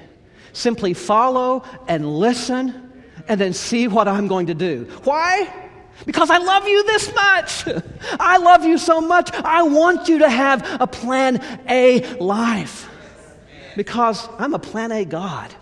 Simply 0.53 0.93
follow 0.93 1.63
and 1.87 2.19
listen 2.19 2.91
and 3.27 3.41
then 3.41 3.53
see 3.53 3.87
what 3.87 4.07
I'm 4.07 4.27
going 4.27 4.47
to 4.47 4.53
do. 4.53 4.85
Why? 5.03 5.51
Because 6.05 6.29
I 6.29 6.37
love 6.37 6.67
you 6.67 6.83
this 6.83 7.13
much. 7.13 7.63
I 8.19 8.37
love 8.37 8.63
you 8.63 8.77
so 8.77 9.01
much. 9.01 9.33
I 9.33 9.63
want 9.63 10.07
you 10.07 10.19
to 10.19 10.29
have 10.29 10.79
a 10.79 10.87
plan 10.87 11.43
A 11.67 12.15
life. 12.19 12.89
Because 13.75 14.27
I'm 14.37 14.53
a 14.53 14.59
plan 14.59 14.91
A 14.91 15.05
God. 15.05 15.53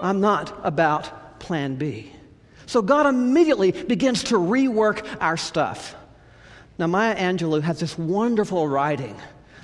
I'm 0.00 0.20
not 0.20 0.58
about 0.64 1.40
plan 1.40 1.76
B. 1.76 2.12
So 2.66 2.80
God 2.80 3.06
immediately 3.06 3.72
begins 3.72 4.24
to 4.24 4.36
rework 4.36 5.06
our 5.20 5.36
stuff. 5.36 5.94
Now, 6.78 6.86
Maya 6.86 7.14
Angelou 7.16 7.62
has 7.62 7.80
this 7.80 7.98
wonderful 7.98 8.66
writing 8.66 9.16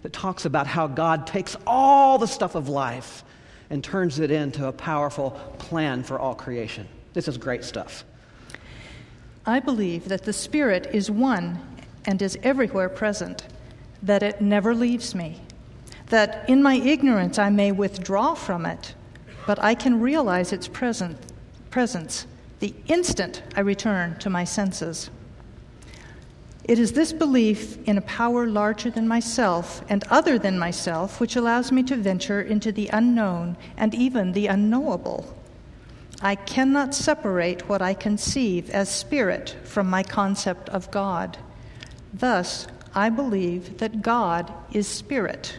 that 0.02 0.12
talks 0.12 0.44
about 0.44 0.66
how 0.66 0.86
God 0.86 1.26
takes 1.26 1.56
all 1.66 2.18
the 2.18 2.26
stuff 2.26 2.54
of 2.54 2.68
life 2.68 3.24
and 3.70 3.82
turns 3.82 4.18
it 4.18 4.30
into 4.30 4.66
a 4.66 4.72
powerful 4.72 5.32
plan 5.58 6.02
for 6.02 6.18
all 6.18 6.34
creation. 6.34 6.86
This 7.14 7.28
is 7.28 7.36
great 7.36 7.64
stuff. 7.64 8.04
I 9.44 9.60
believe 9.60 10.08
that 10.08 10.24
the 10.24 10.32
Spirit 10.32 10.88
is 10.92 11.10
one 11.10 11.58
and 12.04 12.20
is 12.20 12.38
everywhere 12.42 12.88
present, 12.88 13.46
that 14.02 14.22
it 14.22 14.40
never 14.40 14.74
leaves 14.74 15.14
me, 15.14 15.40
that 16.06 16.48
in 16.48 16.62
my 16.62 16.74
ignorance 16.74 17.38
I 17.38 17.50
may 17.50 17.72
withdraw 17.72 18.34
from 18.34 18.66
it, 18.66 18.94
but 19.46 19.58
I 19.62 19.74
can 19.74 20.00
realize 20.00 20.52
its 20.52 20.68
present, 20.68 21.18
presence 21.70 22.26
the 22.60 22.74
instant 22.88 23.42
I 23.56 23.60
return 23.60 24.18
to 24.18 24.30
my 24.30 24.44
senses. 24.44 25.10
It 26.68 26.78
is 26.78 26.92
this 26.92 27.14
belief 27.14 27.78
in 27.88 27.96
a 27.96 28.02
power 28.02 28.46
larger 28.46 28.90
than 28.90 29.08
myself 29.08 29.82
and 29.88 30.04
other 30.10 30.38
than 30.38 30.58
myself 30.58 31.18
which 31.18 31.34
allows 31.34 31.72
me 31.72 31.82
to 31.84 31.96
venture 31.96 32.42
into 32.42 32.72
the 32.72 32.90
unknown 32.92 33.56
and 33.78 33.94
even 33.94 34.32
the 34.32 34.48
unknowable. 34.48 35.34
I 36.20 36.34
cannot 36.34 36.94
separate 36.94 37.70
what 37.70 37.80
I 37.80 37.94
conceive 37.94 38.68
as 38.68 38.90
spirit 38.90 39.56
from 39.64 39.88
my 39.88 40.02
concept 40.02 40.68
of 40.68 40.90
God. 40.90 41.38
Thus, 42.12 42.66
I 42.94 43.08
believe 43.08 43.78
that 43.78 44.02
God 44.02 44.52
is 44.70 44.86
spirit. 44.86 45.58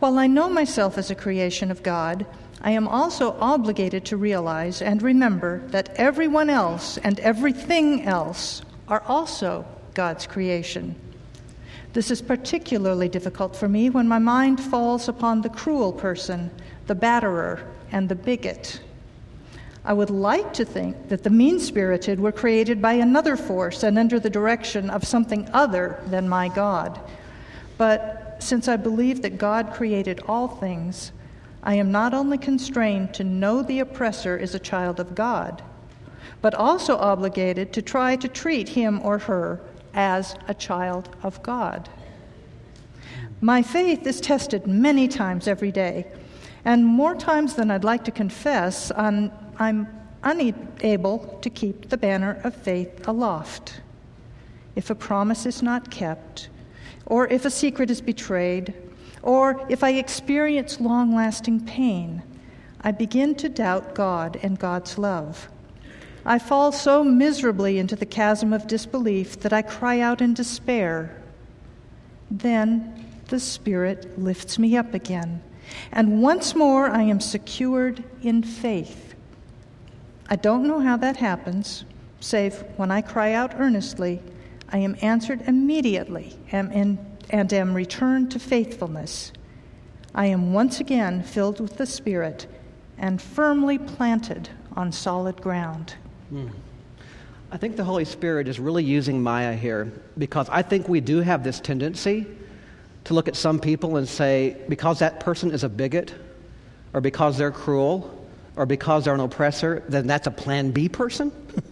While 0.00 0.18
I 0.18 0.26
know 0.26 0.48
myself 0.48 0.98
as 0.98 1.12
a 1.12 1.14
creation 1.14 1.70
of 1.70 1.84
God, 1.84 2.26
I 2.62 2.72
am 2.72 2.88
also 2.88 3.36
obligated 3.38 4.04
to 4.06 4.16
realize 4.16 4.82
and 4.82 5.02
remember 5.02 5.62
that 5.68 5.90
everyone 5.94 6.50
else 6.50 6.98
and 6.98 7.20
everything 7.20 8.02
else 8.02 8.62
are 8.88 9.02
also 9.06 9.64
God's 9.94 10.26
creation. 10.26 10.94
This 11.92 12.10
is 12.10 12.20
particularly 12.20 13.08
difficult 13.08 13.56
for 13.56 13.68
me 13.68 13.90
when 13.90 14.08
my 14.08 14.18
mind 14.18 14.60
falls 14.60 15.08
upon 15.08 15.40
the 15.40 15.48
cruel 15.48 15.92
person, 15.92 16.50
the 16.86 16.94
batterer, 16.94 17.62
and 17.92 18.08
the 18.08 18.14
bigot. 18.14 18.80
I 19.84 19.94
would 19.94 20.10
like 20.10 20.52
to 20.54 20.64
think 20.64 21.08
that 21.08 21.22
the 21.22 21.30
mean 21.30 21.58
spirited 21.58 22.20
were 22.20 22.32
created 22.32 22.82
by 22.82 22.94
another 22.94 23.36
force 23.36 23.82
and 23.82 23.98
under 23.98 24.20
the 24.20 24.28
direction 24.28 24.90
of 24.90 25.06
something 25.06 25.48
other 25.52 26.00
than 26.06 26.28
my 26.28 26.48
God. 26.48 27.00
But 27.78 28.36
since 28.40 28.68
I 28.68 28.76
believe 28.76 29.22
that 29.22 29.38
God 29.38 29.72
created 29.72 30.20
all 30.28 30.48
things, 30.48 31.12
I 31.62 31.74
am 31.74 31.90
not 31.90 32.12
only 32.14 32.38
constrained 32.38 33.14
to 33.14 33.24
know 33.24 33.62
the 33.62 33.80
oppressor 33.80 34.36
is 34.36 34.54
a 34.54 34.58
child 34.60 35.00
of 35.00 35.14
God, 35.14 35.62
but 36.40 36.54
also 36.54 36.96
obligated 36.96 37.72
to 37.72 37.82
try 37.82 38.16
to 38.16 38.28
treat 38.28 38.68
him 38.68 39.00
or 39.02 39.18
her 39.18 39.60
as 39.94 40.36
a 40.46 40.54
child 40.54 41.14
of 41.22 41.42
God. 41.42 41.88
My 43.40 43.62
faith 43.62 44.06
is 44.06 44.20
tested 44.20 44.66
many 44.66 45.08
times 45.08 45.48
every 45.48 45.72
day, 45.72 46.06
and 46.64 46.84
more 46.84 47.14
times 47.14 47.54
than 47.54 47.70
I'd 47.70 47.84
like 47.84 48.04
to 48.04 48.10
confess, 48.10 48.90
I'm, 48.96 49.30
unable 50.24 51.38
to 51.40 51.50
keep 51.50 51.88
the 51.88 51.96
banner 51.96 52.40
of 52.44 52.54
faith 52.54 53.06
aloft. 53.06 53.80
If 54.74 54.90
a 54.90 54.94
promise 54.94 55.46
is 55.46 55.62
not 55.62 55.90
kept, 55.90 56.48
or 57.06 57.28
if 57.28 57.44
a 57.44 57.50
secret 57.50 57.90
is 57.90 58.00
betrayed, 58.00 58.74
or 59.22 59.64
if 59.68 59.82
I 59.82 59.90
experience 59.90 60.80
long 60.80 61.14
lasting 61.14 61.64
pain, 61.66 62.22
I 62.80 62.92
begin 62.92 63.34
to 63.36 63.48
doubt 63.48 63.94
God 63.94 64.38
and 64.42 64.58
God's 64.58 64.98
love. 64.98 65.48
I 66.28 66.38
fall 66.38 66.72
so 66.72 67.02
miserably 67.02 67.78
into 67.78 67.96
the 67.96 68.04
chasm 68.04 68.52
of 68.52 68.66
disbelief 68.66 69.40
that 69.40 69.54
I 69.54 69.62
cry 69.62 70.00
out 70.00 70.20
in 70.20 70.34
despair. 70.34 71.16
Then 72.30 73.06
the 73.28 73.40
Spirit 73.40 74.18
lifts 74.18 74.58
me 74.58 74.76
up 74.76 74.92
again, 74.92 75.42
and 75.90 76.20
once 76.20 76.54
more 76.54 76.90
I 76.90 77.00
am 77.00 77.18
secured 77.18 78.04
in 78.20 78.42
faith. 78.42 79.14
I 80.28 80.36
don't 80.36 80.68
know 80.68 80.80
how 80.80 80.98
that 80.98 81.16
happens, 81.16 81.86
save 82.20 82.62
when 82.76 82.90
I 82.90 83.00
cry 83.00 83.32
out 83.32 83.54
earnestly, 83.56 84.20
I 84.68 84.76
am 84.78 84.96
answered 85.00 85.40
immediately 85.46 86.36
and, 86.52 86.98
and, 87.30 87.52
am 87.54 87.72
returned 87.72 88.32
to 88.32 88.38
faithfulness. 88.38 89.32
I 90.14 90.26
am 90.26 90.52
once 90.52 90.78
again 90.78 91.22
filled 91.22 91.58
with 91.58 91.78
the 91.78 91.86
Spirit 91.86 92.46
and 92.98 93.22
firmly 93.22 93.78
planted 93.78 94.50
on 94.76 94.92
solid 94.92 95.40
ground. 95.40 95.94
I 97.50 97.56
think 97.56 97.76
the 97.76 97.84
Holy 97.84 98.04
Spirit 98.04 98.46
is 98.48 98.60
really 98.60 98.84
using 98.84 99.22
Maya 99.22 99.54
here 99.54 99.90
because 100.18 100.48
I 100.50 100.62
think 100.62 100.88
we 100.88 101.00
do 101.00 101.20
have 101.20 101.42
this 101.42 101.60
tendency 101.60 102.26
to 103.04 103.14
look 103.14 103.26
at 103.26 103.36
some 103.36 103.58
people 103.58 103.96
and 103.96 104.06
say, 104.06 104.56
because 104.68 104.98
that 104.98 105.20
person 105.20 105.50
is 105.50 105.64
a 105.64 105.68
bigot, 105.68 106.14
or 106.92 107.00
because 107.00 107.38
they're 107.38 107.50
cruel, 107.50 108.26
or 108.54 108.66
because 108.66 109.04
they're 109.04 109.14
an 109.14 109.20
oppressor, 109.20 109.82
then 109.88 110.06
that's 110.06 110.26
a 110.26 110.30
plan 110.30 110.72
B 110.72 110.90
person. 110.90 111.32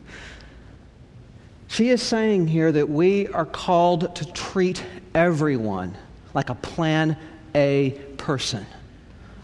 she 1.68 1.90
is 1.90 2.00
saying 2.00 2.46
here 2.46 2.72
that 2.72 2.88
we 2.88 3.28
are 3.28 3.44
called 3.44 4.14
to 4.16 4.32
treat 4.32 4.82
everyone 5.14 5.94
like 6.32 6.48
a 6.48 6.54
plan 6.54 7.18
A 7.54 7.90
person, 8.16 8.64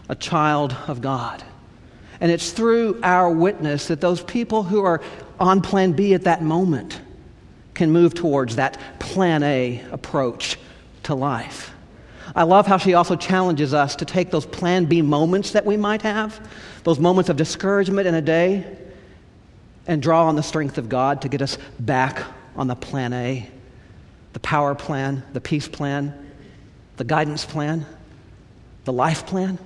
a 0.09 0.15
child 0.15 0.75
of 0.87 1.01
God. 1.01 1.43
And 2.23 2.31
it's 2.31 2.51
through 2.51 3.01
our 3.03 3.29
witness 3.29 3.89
that 3.89 3.99
those 3.99 4.23
people 4.23 4.63
who 4.63 4.85
are 4.85 5.01
on 5.41 5.61
plan 5.61 5.91
B 5.91 6.13
at 6.13 6.23
that 6.23 6.41
moment 6.41 7.01
can 7.73 7.91
move 7.91 8.13
towards 8.13 8.55
that 8.55 8.79
plan 8.97 9.43
A 9.43 9.83
approach 9.91 10.57
to 11.03 11.15
life. 11.15 11.73
I 12.33 12.43
love 12.43 12.65
how 12.65 12.77
she 12.77 12.93
also 12.93 13.17
challenges 13.17 13.73
us 13.73 13.97
to 13.97 14.05
take 14.05 14.31
those 14.31 14.45
plan 14.45 14.85
B 14.85 15.01
moments 15.01 15.51
that 15.51 15.65
we 15.65 15.75
might 15.75 16.01
have, 16.03 16.49
those 16.85 16.97
moments 16.97 17.29
of 17.29 17.35
discouragement 17.35 18.07
in 18.07 18.15
a 18.15 18.21
day, 18.21 18.65
and 19.85 20.01
draw 20.01 20.25
on 20.25 20.37
the 20.37 20.43
strength 20.43 20.77
of 20.77 20.87
God 20.87 21.23
to 21.23 21.27
get 21.27 21.41
us 21.41 21.57
back 21.81 22.23
on 22.55 22.67
the 22.67 22.75
plan 22.75 23.11
A, 23.11 23.49
the 24.31 24.39
power 24.39 24.75
plan, 24.75 25.23
the 25.33 25.41
peace 25.41 25.67
plan, 25.67 26.31
the 26.95 27.03
guidance 27.03 27.43
plan, 27.43 27.85
the 28.85 28.93
life 28.93 29.25
plan. 29.25 29.59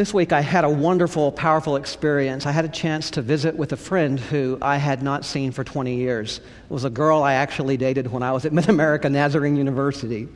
This 0.00 0.14
week, 0.14 0.32
I 0.32 0.40
had 0.40 0.64
a 0.64 0.68
wonderful, 0.70 1.30
powerful 1.30 1.76
experience. 1.76 2.46
I 2.46 2.52
had 2.52 2.64
a 2.64 2.70
chance 2.70 3.10
to 3.10 3.20
visit 3.20 3.54
with 3.54 3.74
a 3.74 3.76
friend 3.76 4.18
who 4.18 4.56
I 4.62 4.78
had 4.78 5.02
not 5.02 5.26
seen 5.26 5.52
for 5.52 5.62
20 5.62 5.94
years. 5.94 6.38
It 6.38 6.72
was 6.72 6.84
a 6.84 6.88
girl 6.88 7.22
I 7.22 7.34
actually 7.34 7.76
dated 7.76 8.10
when 8.10 8.22
I 8.22 8.32
was 8.32 8.46
at 8.46 8.52
Mid 8.54 8.70
America 8.70 9.10
Nazarene 9.10 9.56
University. 9.56 10.26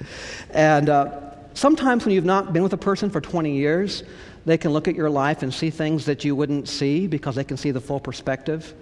And 0.50 0.90
uh, 0.90 1.18
sometimes, 1.54 2.04
when 2.04 2.14
you've 2.14 2.26
not 2.26 2.52
been 2.52 2.62
with 2.62 2.74
a 2.74 2.76
person 2.76 3.08
for 3.08 3.22
20 3.22 3.56
years, 3.56 4.02
they 4.44 4.58
can 4.58 4.70
look 4.70 4.86
at 4.86 4.96
your 4.96 5.08
life 5.08 5.42
and 5.42 5.54
see 5.54 5.70
things 5.70 6.04
that 6.04 6.26
you 6.26 6.36
wouldn't 6.36 6.68
see 6.68 7.06
because 7.06 7.34
they 7.34 7.44
can 7.44 7.56
see 7.56 7.70
the 7.70 7.80
full 7.80 8.00
perspective. 8.00 8.74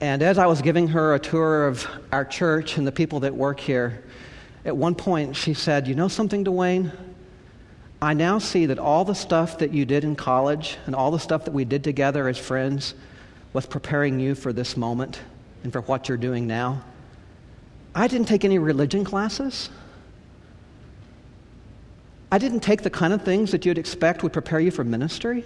And 0.00 0.22
as 0.22 0.38
I 0.38 0.46
was 0.46 0.62
giving 0.62 0.88
her 0.88 1.14
a 1.14 1.18
tour 1.18 1.66
of 1.66 1.86
our 2.10 2.24
church 2.24 2.78
and 2.78 2.86
the 2.86 2.92
people 2.92 3.20
that 3.20 3.34
work 3.34 3.60
here, 3.60 4.02
at 4.64 4.74
one 4.74 4.94
point 4.94 5.36
she 5.36 5.52
said, 5.52 5.86
You 5.86 5.94
know 5.94 6.08
something, 6.08 6.42
Dwayne? 6.42 6.90
I 8.02 8.14
now 8.14 8.38
see 8.38 8.66
that 8.66 8.78
all 8.78 9.04
the 9.04 9.14
stuff 9.14 9.58
that 9.58 9.72
you 9.72 9.84
did 9.84 10.04
in 10.04 10.16
college 10.16 10.78
and 10.86 10.94
all 10.94 11.10
the 11.10 11.18
stuff 11.18 11.44
that 11.44 11.52
we 11.52 11.64
did 11.64 11.84
together 11.84 12.28
as 12.28 12.38
friends 12.38 12.94
was 13.52 13.66
preparing 13.66 14.18
you 14.18 14.34
for 14.34 14.52
this 14.52 14.76
moment 14.76 15.20
and 15.64 15.72
for 15.72 15.82
what 15.82 16.08
you're 16.08 16.16
doing 16.16 16.46
now. 16.46 16.82
I 17.94 18.06
didn't 18.06 18.26
take 18.26 18.44
any 18.44 18.58
religion 18.58 19.04
classes. 19.04 19.68
I 22.32 22.38
didn't 22.38 22.60
take 22.60 22.82
the 22.82 22.90
kind 22.90 23.12
of 23.12 23.22
things 23.22 23.50
that 23.50 23.66
you'd 23.66 23.76
expect 23.76 24.22
would 24.22 24.32
prepare 24.32 24.60
you 24.60 24.70
for 24.70 24.84
ministry. 24.84 25.44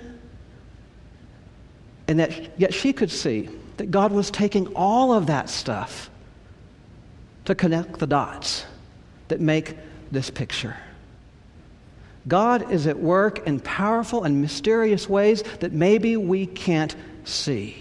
And 2.07 2.21
that 2.21 2.61
yet 2.61 2.75
she 2.75 2.93
could 2.93 3.11
see 3.11 3.49
that 3.79 3.91
God 3.91 4.13
was 4.13 4.31
taking 4.31 4.69
all 4.77 5.13
of 5.13 5.27
that 5.27 5.49
stuff 5.49 6.11
to 7.47 7.55
connect 7.55 7.99
the 7.99 8.07
dots 8.07 8.67
that 9.29 9.41
make 9.41 9.77
this 10.13 10.31
picture. 10.31 10.77
God 12.27 12.71
is 12.71 12.87
at 12.87 12.99
work 12.99 13.47
in 13.47 13.61
powerful 13.61 14.25
and 14.25 14.41
mysterious 14.41 15.09
ways 15.09 15.43
that 15.61 15.73
maybe 15.73 16.17
we 16.17 16.47
can't 16.47 16.95
see. 17.25 17.77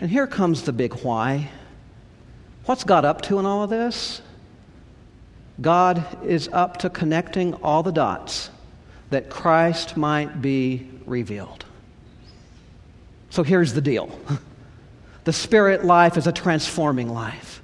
And 0.00 0.10
here 0.10 0.26
comes 0.26 0.62
the 0.62 0.72
big 0.72 0.94
why. 1.02 1.48
What's 2.64 2.84
God 2.84 3.04
up 3.04 3.22
to 3.22 3.38
in 3.38 3.46
all 3.46 3.64
of 3.64 3.70
this? 3.70 4.22
God 5.60 6.04
is 6.24 6.48
up 6.52 6.78
to 6.78 6.90
connecting 6.90 7.54
all 7.54 7.82
the 7.82 7.92
dots 7.92 8.50
that 9.10 9.30
Christ 9.30 9.96
might 9.96 10.40
be 10.40 10.88
revealed. 11.06 11.64
So 13.30 13.42
here's 13.42 13.72
the 13.72 13.80
deal 13.80 14.16
the 15.24 15.32
spirit 15.32 15.84
life 15.84 16.16
is 16.16 16.26
a 16.26 16.32
transforming 16.32 17.08
life, 17.08 17.62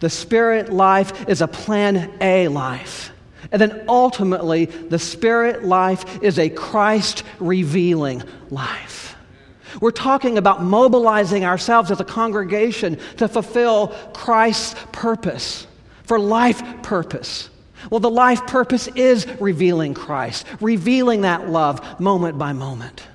the 0.00 0.10
spirit 0.10 0.72
life 0.72 1.28
is 1.28 1.40
a 1.40 1.48
plan 1.48 2.12
A 2.20 2.48
life. 2.48 3.12
And 3.52 3.60
then 3.60 3.84
ultimately, 3.88 4.66
the 4.66 4.98
spirit 4.98 5.64
life 5.64 6.22
is 6.22 6.38
a 6.38 6.48
Christ 6.48 7.22
revealing 7.38 8.22
life. 8.50 9.16
We're 9.80 9.90
talking 9.90 10.38
about 10.38 10.62
mobilizing 10.62 11.44
ourselves 11.44 11.90
as 11.90 12.00
a 12.00 12.04
congregation 12.04 12.98
to 13.18 13.28
fulfill 13.28 13.88
Christ's 14.14 14.74
purpose, 14.92 15.66
for 16.04 16.18
life 16.18 16.62
purpose. 16.82 17.50
Well, 17.90 18.00
the 18.00 18.10
life 18.10 18.46
purpose 18.46 18.88
is 18.88 19.26
revealing 19.40 19.94
Christ, 19.94 20.46
revealing 20.60 21.20
that 21.22 21.48
love 21.48 22.00
moment 22.00 22.38
by 22.38 22.52
moment. 22.52 23.06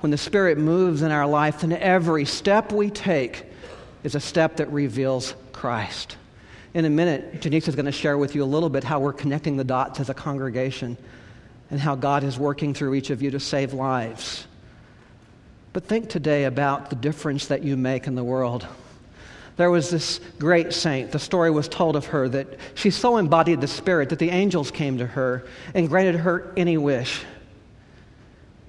When 0.00 0.10
the 0.10 0.18
Spirit 0.18 0.58
moves 0.58 1.02
in 1.02 1.10
our 1.10 1.26
life, 1.26 1.60
then 1.60 1.72
every 1.72 2.24
step 2.24 2.72
we 2.72 2.90
take 2.90 3.44
is 4.02 4.14
a 4.14 4.20
step 4.20 4.56
that 4.56 4.70
reveals 4.70 5.34
Christ. 5.52 6.16
In 6.72 6.84
a 6.84 6.90
minute, 6.90 7.40
Janice 7.40 7.66
is 7.66 7.74
going 7.74 7.86
to 7.86 7.92
share 7.92 8.16
with 8.16 8.36
you 8.36 8.44
a 8.44 8.46
little 8.46 8.68
bit 8.68 8.84
how 8.84 9.00
we're 9.00 9.12
connecting 9.12 9.56
the 9.56 9.64
dots 9.64 9.98
as 9.98 10.08
a 10.08 10.14
congregation 10.14 10.96
and 11.68 11.80
how 11.80 11.96
God 11.96 12.22
is 12.22 12.38
working 12.38 12.74
through 12.74 12.94
each 12.94 13.10
of 13.10 13.22
you 13.22 13.32
to 13.32 13.40
save 13.40 13.72
lives. 13.72 14.46
But 15.72 15.84
think 15.84 16.08
today 16.08 16.44
about 16.44 16.88
the 16.90 16.96
difference 16.96 17.48
that 17.48 17.64
you 17.64 17.76
make 17.76 18.06
in 18.06 18.14
the 18.14 18.22
world. 18.22 18.68
There 19.56 19.70
was 19.70 19.90
this 19.90 20.20
great 20.38 20.72
saint. 20.72 21.10
The 21.10 21.18
story 21.18 21.50
was 21.50 21.66
told 21.66 21.96
of 21.96 22.06
her 22.06 22.28
that 22.28 22.46
she 22.74 22.90
so 22.90 23.16
embodied 23.16 23.60
the 23.60 23.66
Spirit 23.66 24.08
that 24.10 24.20
the 24.20 24.30
angels 24.30 24.70
came 24.70 24.98
to 24.98 25.06
her 25.06 25.44
and 25.74 25.88
granted 25.88 26.16
her 26.16 26.52
any 26.56 26.78
wish. 26.78 27.24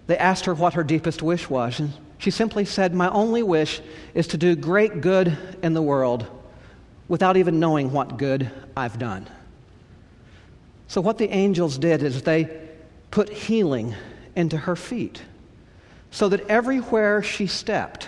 They 0.07 0.17
asked 0.17 0.45
her 0.45 0.55
what 0.55 0.73
her 0.73 0.83
deepest 0.83 1.21
wish 1.21 1.49
was, 1.49 1.79
and 1.79 1.91
she 2.17 2.31
simply 2.31 2.65
said, 2.65 2.95
My 2.95 3.09
only 3.09 3.43
wish 3.43 3.79
is 4.15 4.27
to 4.27 4.37
do 4.37 4.55
great 4.55 5.01
good 5.01 5.37
in 5.61 5.73
the 5.73 5.81
world 5.83 6.27
without 7.11 7.35
even 7.35 7.59
knowing 7.59 7.91
what 7.91 8.15
good 8.15 8.49
I've 8.75 8.97
done. 8.97 9.27
So, 10.87 11.01
what 11.01 11.17
the 11.17 11.29
angels 11.29 11.77
did 11.77 12.03
is 12.03 12.21
they 12.21 12.49
put 13.11 13.27
healing 13.27 13.93
into 14.33 14.55
her 14.55 14.77
feet 14.77 15.21
so 16.09 16.29
that 16.29 16.47
everywhere 16.47 17.21
she 17.21 17.47
stepped, 17.47 18.07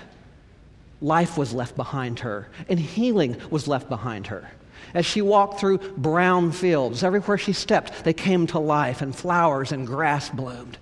life 1.02 1.38
was 1.38 1.54
left 1.54 1.76
behind 1.76 2.20
her 2.20 2.48
and 2.70 2.80
healing 2.80 3.36
was 3.50 3.68
left 3.68 3.90
behind 3.90 4.28
her. 4.28 4.50
As 4.94 5.06
she 5.06 5.22
walked 5.22 5.60
through 5.60 5.80
brown 5.98 6.54
fields, 6.54 7.04
everywhere 7.04 7.38
she 7.38 7.52
stepped, 7.52 8.06
they 8.06 8.14
came 8.14 8.48
to 8.48 8.60
life 8.60 9.02
and 9.02 9.14
flowers 9.14 9.74
and 9.74 9.86
grass 9.86 10.30
bloomed. 10.30 10.78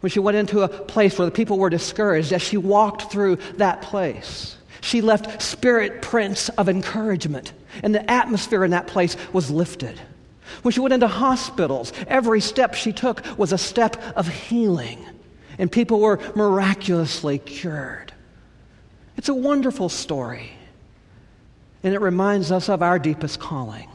When 0.00 0.08
she 0.08 0.20
went 0.20 0.38
into 0.38 0.62
a 0.62 0.68
place 0.68 1.18
where 1.18 1.26
the 1.26 1.32
people 1.32 1.58
were 1.58 1.68
discouraged, 1.68 2.32
as 2.32 2.40
she 2.40 2.56
walked 2.56 3.12
through 3.12 3.36
that 3.58 3.82
place, 3.82 4.56
she 4.80 5.00
left 5.00 5.42
spirit 5.42 6.02
prints 6.02 6.48
of 6.50 6.68
encouragement, 6.68 7.52
and 7.82 7.94
the 7.94 8.10
atmosphere 8.10 8.64
in 8.64 8.70
that 8.70 8.86
place 8.86 9.16
was 9.32 9.50
lifted. 9.50 10.00
When 10.62 10.72
she 10.72 10.80
went 10.80 10.94
into 10.94 11.08
hospitals, 11.08 11.92
every 12.06 12.40
step 12.40 12.74
she 12.74 12.92
took 12.92 13.24
was 13.38 13.52
a 13.52 13.58
step 13.58 14.02
of 14.16 14.26
healing, 14.26 15.04
and 15.58 15.70
people 15.70 16.00
were 16.00 16.20
miraculously 16.34 17.38
cured. 17.38 18.12
It's 19.16 19.28
a 19.28 19.34
wonderful 19.34 19.88
story. 19.88 20.52
And 21.82 21.94
it 21.94 22.00
reminds 22.00 22.52
us 22.52 22.68
of 22.68 22.82
our 22.82 22.98
deepest 22.98 23.40
calling 23.40 23.88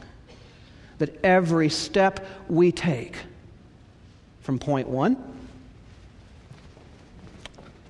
that 0.98 1.24
every 1.24 1.68
step 1.68 2.26
we 2.48 2.72
take 2.72 3.16
from 4.40 4.58
point 4.58 4.88
one 4.88 5.16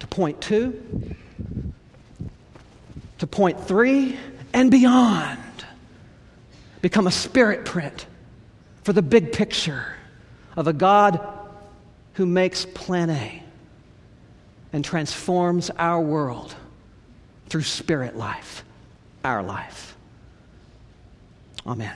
to 0.00 0.06
point 0.06 0.40
two 0.40 1.14
to 3.18 3.26
point 3.26 3.60
three 3.66 4.18
and 4.52 4.70
beyond 4.70 5.38
become 6.80 7.06
a 7.06 7.10
spirit 7.10 7.64
print 7.64 8.06
for 8.82 8.92
the 8.92 9.02
big 9.02 9.32
picture 9.32 9.94
of 10.56 10.66
a 10.66 10.72
God 10.72 11.20
who 12.14 12.26
makes 12.26 12.64
plan 12.64 13.10
A 13.10 13.42
and 14.72 14.84
transforms 14.84 15.70
our 15.78 16.00
world 16.00 16.54
through 17.48 17.62
spirit 17.62 18.16
life, 18.16 18.64
our 19.24 19.42
life. 19.42 19.96
Amen. 21.66 21.94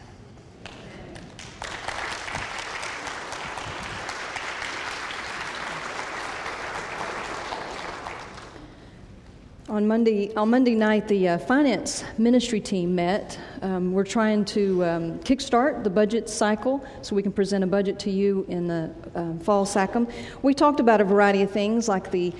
On 9.71 9.87
Monday, 9.87 10.35
on 10.35 10.51
Monday 10.51 10.75
night, 10.75 11.07
the 11.07 11.29
uh, 11.29 11.39
finance 11.39 12.03
ministry 12.19 12.61
team 12.61 12.93
met. 12.97 13.39
Um, 13.63 13.93
we're 13.93 14.03
trying 14.03 14.45
to 14.47 14.85
um, 14.85 15.19
kickstart 15.21 15.85
the 15.85 15.91
budget 15.91 16.29
cycle 16.29 16.85
so 17.03 17.15
we 17.15 17.23
can 17.23 17.31
present 17.31 17.63
a 17.63 17.69
budget 17.69 17.97
to 18.01 18.11
you 18.11 18.45
in 18.49 18.67
the 18.67 18.91
uh, 19.15 19.35
fall 19.45 19.65
SACM. 19.65 20.11
We 20.43 20.55
talked 20.55 20.81
about 20.81 21.01
a 21.01 21.05
variety 21.05 21.43
of 21.43 21.53
things 21.53 21.87
like 21.87 22.11
the 22.11 22.33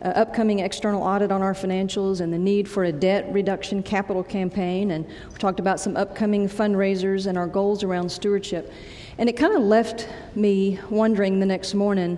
uh, 0.00 0.08
upcoming 0.08 0.60
external 0.60 1.02
audit 1.02 1.30
on 1.30 1.42
our 1.42 1.52
financials 1.52 2.22
and 2.22 2.32
the 2.32 2.38
need 2.38 2.66
for 2.66 2.84
a 2.84 2.92
debt 2.92 3.30
reduction 3.34 3.82
capital 3.82 4.24
campaign. 4.24 4.92
And 4.92 5.06
we 5.06 5.36
talked 5.36 5.60
about 5.60 5.80
some 5.80 5.94
upcoming 5.94 6.48
fundraisers 6.48 7.26
and 7.26 7.36
our 7.36 7.48
goals 7.48 7.82
around 7.82 8.10
stewardship. 8.10 8.72
And 9.18 9.28
it 9.28 9.36
kind 9.36 9.54
of 9.54 9.60
left 9.60 10.08
me 10.34 10.78
wondering 10.88 11.38
the 11.38 11.44
next 11.44 11.74
morning 11.74 12.16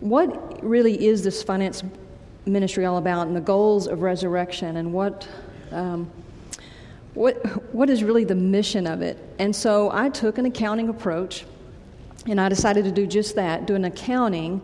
what 0.00 0.64
really 0.64 1.06
is 1.06 1.22
this 1.22 1.40
finance 1.40 1.84
ministry 2.48 2.84
all 2.84 2.98
about 2.98 3.26
and 3.26 3.36
the 3.36 3.40
goals 3.40 3.86
of 3.86 4.02
resurrection 4.02 4.76
and 4.76 4.92
what. 4.92 5.28
Um, 5.70 6.10
what, 7.14 7.74
what 7.74 7.90
is 7.90 8.04
really 8.04 8.22
the 8.22 8.36
mission 8.36 8.86
of 8.86 9.02
it? 9.02 9.18
And 9.40 9.54
so 9.56 9.90
I 9.92 10.08
took 10.08 10.38
an 10.38 10.46
accounting 10.46 10.88
approach 10.88 11.44
and 12.26 12.40
I 12.40 12.48
decided 12.48 12.84
to 12.84 12.92
do 12.92 13.08
just 13.08 13.34
that 13.34 13.66
do 13.66 13.74
an 13.74 13.84
accounting 13.84 14.62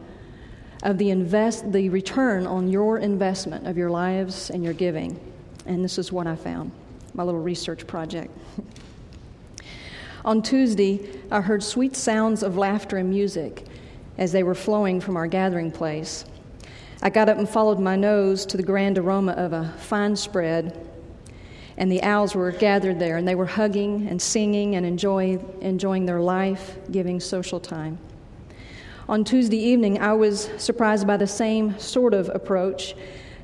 of 0.84 0.98
the 0.98 1.10
invest 1.10 1.72
the 1.72 1.88
return 1.88 2.46
on 2.46 2.68
your 2.68 2.98
investment 2.98 3.66
of 3.66 3.76
your 3.76 3.90
lives 3.90 4.50
and 4.50 4.62
your 4.62 4.74
giving. 4.74 5.18
And 5.66 5.82
this 5.82 5.98
is 5.98 6.12
what 6.12 6.26
I 6.26 6.36
found. 6.36 6.70
My 7.14 7.22
little 7.22 7.40
research 7.40 7.86
project. 7.86 8.36
on 10.24 10.42
Tuesday, 10.42 11.00
I 11.30 11.40
heard 11.40 11.62
sweet 11.62 11.96
sounds 11.96 12.42
of 12.42 12.56
laughter 12.56 12.98
and 12.98 13.08
music 13.08 13.64
as 14.18 14.30
they 14.30 14.42
were 14.42 14.54
flowing 14.54 15.00
from 15.00 15.16
our 15.16 15.26
gathering 15.26 15.72
place. 15.72 16.24
I 17.02 17.10
got 17.10 17.28
up 17.28 17.38
and 17.38 17.48
followed 17.48 17.78
my 17.78 17.96
nose 17.96 18.46
to 18.46 18.56
the 18.56 18.62
grand 18.62 18.98
aroma 18.98 19.32
of 19.32 19.52
a 19.52 19.74
fine 19.78 20.16
spread, 20.16 20.88
and 21.76 21.90
the 21.90 22.02
owls 22.02 22.34
were 22.34 22.52
gathered 22.52 22.98
there, 22.98 23.16
and 23.16 23.26
they 23.26 23.34
were 23.34 23.46
hugging 23.46 24.06
and 24.08 24.20
singing 24.20 24.76
and 24.76 24.86
enjoy, 24.86 25.38
enjoying 25.60 26.06
their 26.06 26.20
life 26.20 26.78
giving 26.90 27.20
social 27.20 27.60
time. 27.60 27.98
On 29.08 29.22
Tuesday 29.22 29.58
evening, 29.58 30.00
I 30.00 30.14
was 30.14 30.48
surprised 30.56 31.06
by 31.06 31.18
the 31.18 31.26
same 31.26 31.78
sort 31.78 32.14
of 32.14 32.30
approach. 32.30 32.94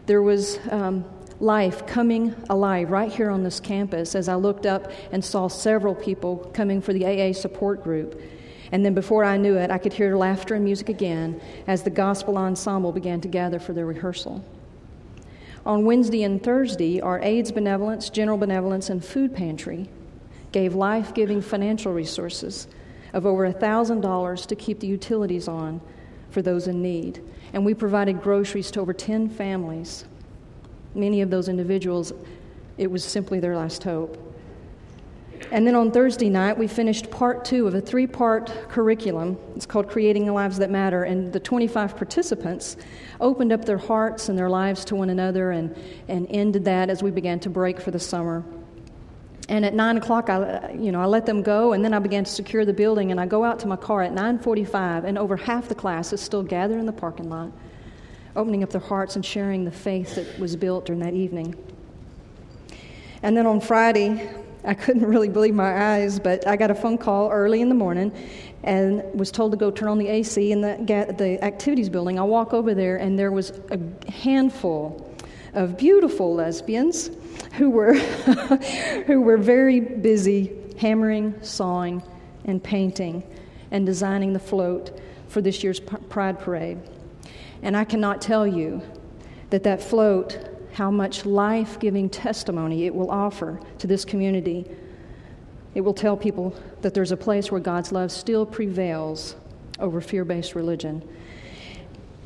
There 0.07 0.23
was 0.23 0.59
um, 0.71 1.05
life 1.39 1.87
coming 1.87 2.35
alive 2.49 2.91
right 2.91 3.13
here 3.13 3.31
on 3.31 3.43
this 3.43 3.61
campus 3.61 4.15
as 4.15 4.29
I 4.29 4.37
looked 4.37 4.65
up 4.65 4.91
and 5.13 5.23
saw 5.25 5.49
several 5.49 5.95
people 5.95 6.51
coming 6.55 6.81
for 6.81 6.93
the 6.93 7.05
AA 7.05 7.33
support 7.33 7.83
group. 7.83 8.21
And 8.73 8.85
then 8.85 8.95
before 8.95 9.25
I 9.25 9.37
knew 9.37 9.57
it, 9.57 9.71
I 9.71 9.79
could 9.79 9.93
hear 9.93 10.17
laughter 10.17 10.55
and 10.55 10.65
music 10.65 10.89
again 10.89 11.41
as 11.67 11.83
the 11.83 11.91
gospel 11.91 12.37
ensemble 12.39 12.93
began 12.93 13.21
to 13.23 13.29
gather 13.29 13.59
for 13.59 13.73
their 13.73 13.87
rehearsal. 13.87 14.45
On 15.67 15.85
Wednesday 15.85 16.23
and 16.23 16.43
Thursday, 16.43 17.01
our 17.01 17.21
AIDS 17.21 17.53
Benevolence, 17.53 18.09
General 18.09 18.39
Benevolence, 18.39 18.89
and 18.89 19.05
Food 19.05 19.35
Pantry 19.35 19.89
gave 20.53 20.75
life 20.75 21.13
giving 21.13 21.43
financial 21.43 21.93
resources 21.93 22.69
of 23.13 23.27
over 23.27 23.51
$1,000 23.53 24.47
to 24.47 24.57
keep 24.57 24.81
the 24.81 24.87
utilities 24.87 25.49
on 25.49 25.81
for 26.31 26.43
those 26.43 26.69
in 26.69 26.81
need. 26.81 27.23
And 27.53 27.65
we 27.65 27.75
provided 27.75 28.23
groceries 28.23 28.71
to 28.73 28.81
over 28.81 28.93
10 28.93 29.29
families. 29.29 30.05
Many 30.95 31.21
of 31.21 31.31
those 31.31 31.49
individuals, 31.49 32.13
it 32.79 32.91
was 32.91 33.05
simply 33.05 33.41
their 33.41 33.57
last 33.57 33.83
hope. 33.83 34.30
And 35.53 35.67
then 35.67 35.75
on 35.75 35.91
Thursday 35.91 36.29
night, 36.29 36.57
we 36.57 36.69
finished 36.69 37.11
part 37.11 37.45
two 37.45 37.67
of 37.67 37.75
a 37.75 37.81
three 37.81 38.07
part 38.07 38.53
curriculum. 38.69 39.37
It's 39.57 39.67
called 39.67 39.89
Creating 39.89 40.33
Lives 40.33 40.59
That 40.59 40.71
Matter. 40.71 41.05
And 41.05 41.33
the 41.33 41.41
25 41.41 41.97
participants 41.97 42.77
opened 43.21 43.53
up 43.53 43.65
their 43.65 43.79
hearts 43.79 44.29
and 44.29 44.39
their 44.39 44.49
lives 44.49 44.85
to 44.87 44.95
one 44.95 45.11
another 45.11 45.51
and, 45.51 45.77
and 46.09 46.27
ended 46.31 46.65
that 46.67 46.89
as 46.89 47.03
we 47.03 47.11
began 47.11 47.41
to 47.41 47.51
break 47.51 47.81
for 47.81 47.91
the 47.91 47.99
summer. 47.99 48.45
And 49.49 49.67
at 49.67 49.75
nine 49.75 49.97
o'clock, 49.97 50.31
I, 50.31 50.77
you 50.79 50.93
know, 50.93 51.01
I 51.01 51.07
let 51.07 51.27
them 51.27 51.43
go, 51.43 51.73
and 51.73 51.85
then 51.85 51.93
I 51.93 51.99
began 51.99 52.23
to 52.23 52.31
secure 52.31 52.65
the 52.65 52.73
building. 52.73 53.11
And 53.11 53.21
I 53.21 53.27
go 53.27 53.43
out 53.43 53.59
to 53.61 53.67
my 53.67 53.75
car 53.75 54.03
at 54.03 54.13
9:45, 54.13 55.05
and 55.05 55.19
over 55.19 55.37
half 55.37 55.67
the 55.67 55.75
class 55.75 56.13
is 56.13 56.21
still 56.21 56.45
gathered 56.45 56.79
in 56.79 56.87
the 56.87 56.93
parking 56.93 57.29
lot, 57.29 57.51
opening 58.37 58.63
up 58.63 58.71
their 58.71 58.81
hearts 58.81 59.17
and 59.17 59.27
sharing 59.27 59.65
the 59.65 59.73
faith 59.73 60.15
that 60.15 60.39
was 60.39 60.55
built 60.55 60.87
during 60.87 61.01
that 61.01 61.15
evening. 61.15 61.57
And 63.25 63.37
then 63.37 63.45
on 63.45 63.61
Friday, 63.61 64.31
I 64.65 64.75
couldn't 64.75 65.05
really 65.05 65.29
believe 65.29 65.55
my 65.55 65.95
eyes, 65.95 66.19
but 66.19 66.47
I 66.47 66.57
got 66.57 66.71
a 66.71 66.75
phone 66.75 66.99
call 66.99 67.31
early 67.31 67.61
in 67.61 67.69
the 67.69 67.75
morning 67.75 68.13
and 68.63 69.03
was 69.15 69.31
told 69.31 69.53
to 69.53 69.57
go 69.57 69.71
turn 69.71 69.89
on 69.89 69.99
the 69.99 70.09
AC 70.09 70.53
in 70.53 70.61
the, 70.61 70.77
the 71.17 71.43
activities 71.43 71.89
building. 71.89 72.19
I 72.19 72.23
walk 72.23 72.53
over 72.53 72.75
there, 72.75 72.97
and 72.97 73.19
there 73.19 73.33
was 73.33 73.53
a 73.71 74.11
handful 74.11 75.07
of 75.55 75.77
beautiful 75.77 76.35
lesbians 76.35 77.11
who 77.55 77.71
were, 77.71 77.95
who 79.07 79.23
were 79.23 79.39
very 79.39 79.81
busy 79.81 80.53
hammering, 80.79 81.35
sawing, 81.43 82.03
and 82.45 82.63
painting 82.63 83.23
and 83.71 83.87
designing 83.87 84.33
the 84.33 84.39
float 84.39 85.01
for 85.29 85.41
this 85.41 85.63
year's 85.63 85.81
Pride 85.81 86.39
Parade. 86.39 86.79
And 87.63 87.77
I 87.77 87.85
cannot 87.85 88.21
tell 88.21 88.47
you 88.47 88.83
that 89.51 89.63
that 89.65 89.83
float 89.83 90.39
how 90.73 90.91
much 90.91 91.27
life 91.27 91.79
giving 91.79 92.09
testimony 92.09 92.87
it 92.87 92.95
will 92.95 93.11
offer 93.11 93.61
to 93.79 93.87
this 93.87 94.05
community. 94.05 94.67
It 95.75 95.81
will 95.83 95.95
tell 95.95 96.17
people 96.17 96.55
that 96.83 96.95
there's 96.95 97.13
a 97.13 97.17
place 97.17 97.51
where 97.51 97.61
God's 97.61 97.93
love 97.93 98.11
still 98.11 98.47
prevails 98.47 99.37
over 99.79 100.01
fear 100.01 100.25
based 100.25 100.55
religion. 100.55 101.03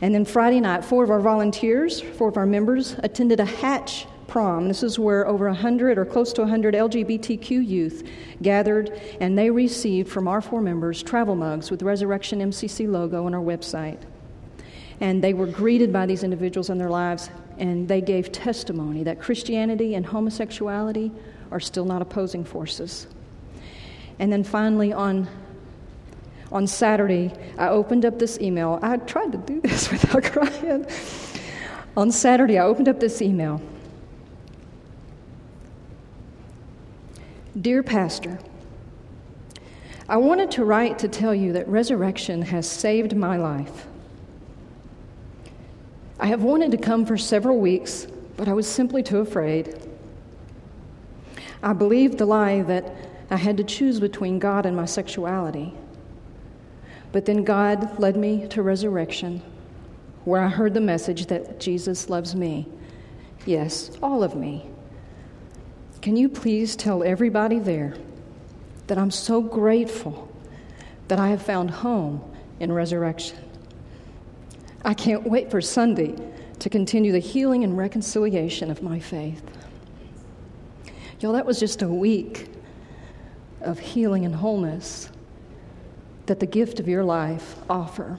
And 0.01 0.15
then 0.15 0.25
Friday 0.25 0.61
night, 0.61 0.85
four 0.85 1.05
of 1.05 1.11
our 1.11 1.21
volunteers, 1.21 2.01
four 2.01 2.29
of 2.29 2.37
our 2.37 2.47
members, 2.47 2.97
attended 3.03 3.41
a 3.41 3.45
hatch 3.45 4.07
prom. 4.27 4.69
This 4.69 4.83
is 4.83 4.99
where 4.99 5.27
over 5.27 5.47
100 5.47 5.97
or 5.99 6.05
close 6.05 6.33
to 6.35 6.43
100 6.43 6.75
LGBTQ 6.75 7.67
youth 7.67 8.09
gathered, 8.43 9.01
and 9.21 9.39
they 9.39 9.51
received 9.51 10.09
from 10.09 10.27
our 10.29 10.41
four 10.41 10.61
members 10.61 11.03
travel 11.03 11.37
mugs 11.37 11.71
with 11.71 11.83
Resurrection 11.83 12.41
MCC 12.41 12.91
logo 12.91 13.27
on 13.27 13.35
our 13.35 13.41
website. 13.41 13.99
And 15.01 15.23
they 15.23 15.35
were 15.35 15.47
greeted 15.47 15.93
by 15.93 16.07
these 16.07 16.23
individuals 16.23 16.71
in 16.71 16.79
their 16.79 16.91
lives 16.91 17.31
and 17.59 17.89
they 17.89 18.01
gave 18.01 18.33
testimony 18.33 19.03
that 19.05 19.21
Christianity 19.21 19.95
and 19.95 20.07
homosexuality 20.07 21.13
are 21.51 21.61
still 21.61 21.85
not 21.85 22.03
opposing 22.03 22.45
forces. 22.45 23.07
And 24.19 24.33
then 24.33 24.45
finally, 24.45 24.93
on, 24.93 25.29
on 26.53 26.67
Saturday, 26.67 27.33
I 27.59 27.69
opened 27.69 28.05
up 28.05 28.19
this 28.19 28.41
email. 28.41 28.79
I 28.83 28.97
tried 28.97 29.33
to 29.33 29.39
do 29.39 29.61
this 29.61 29.91
without 29.93 30.25
crying. 30.25 30.87
on 31.97 32.11
Saturday, 32.11 32.59
I 32.59 32.65
opened 32.65 32.89
up 32.89 33.01
this 33.01 33.21
email. 33.23 33.61
Dear 37.61 37.83
Pastor, 37.83 38.41
I 40.09 40.17
wanted 40.17 40.51
to 40.53 40.65
write 40.65 40.99
to 40.99 41.09
tell 41.09 41.35
you 41.35 41.53
that 41.53 41.69
resurrection 41.69 42.43
has 42.43 42.69
saved 42.69 43.17
my 43.17 43.37
life. 43.37 43.87
I 46.19 46.27
have 46.27 46.43
wanted 46.43 46.71
to 46.71 46.77
come 46.77 47.05
for 47.05 47.19
several 47.19 47.59
weeks, 47.59 48.07
but 48.37 48.49
I 48.49 48.53
was 48.53 48.67
simply 48.67 49.03
too 49.03 49.19
afraid. 49.19 49.81
I 51.63 51.73
believed 51.73 52.19
the 52.19 52.27
lie 52.27 52.63
that 52.63 52.95
I 53.31 53.37
had 53.37 53.57
to 53.57 53.65
choose 53.65 53.99
between 53.99 54.39
God 54.39 54.67
and 54.67 54.77
my 54.77 54.85
sexuality. 54.85 55.75
But 57.11 57.25
then 57.27 57.43
God 57.43 57.99
led 57.99 58.17
me 58.17 58.47
to 58.49 58.63
resurrection, 58.63 59.43
where 60.25 60.43
I 60.43 60.49
heard 60.49 60.75
the 60.75 60.81
message 60.81 61.27
that 61.27 61.59
Jesus 61.59 62.11
loves 62.11 62.35
me. 62.35 62.69
Yes, 63.47 63.91
all 64.03 64.23
of 64.23 64.35
me. 64.37 64.69
Can 66.01 66.17
you 66.17 66.29
please 66.29 66.77
tell 66.77 67.03
everybody 67.03 67.59
there 67.59 67.95
that 68.87 68.99
I'm 68.99 69.11
so 69.11 69.41
grateful 69.41 70.31
that 71.09 71.19
I 71.19 71.29
have 71.29 71.43
found 71.43 71.71
home 71.71 72.23
in 72.61 72.71
resurrection? 72.73 73.39
I 74.85 74.95
can't 74.95 75.25
wait 75.25 75.51
for 75.51 75.61
Sunday 75.61 76.15
to 76.59 76.69
continue 76.69 77.13
the 77.13 77.19
healing 77.19 77.65
and 77.65 77.77
reconciliation 77.77 78.71
of 78.71 78.83
my 78.83 78.99
faith. 78.99 79.43
Y'all, 81.21 81.33
that 81.33 81.47
was 81.47 81.59
just 81.59 81.83
a 81.83 81.89
week 81.89 82.49
of 83.63 83.79
healing 83.79 84.27
and 84.27 84.35
wholeness 84.35 85.11
that 86.27 86.41
the 86.41 86.47
gift 86.47 86.81
of 86.81 86.89
your 86.89 87.05
life 87.05 87.57
offer. 87.69 88.19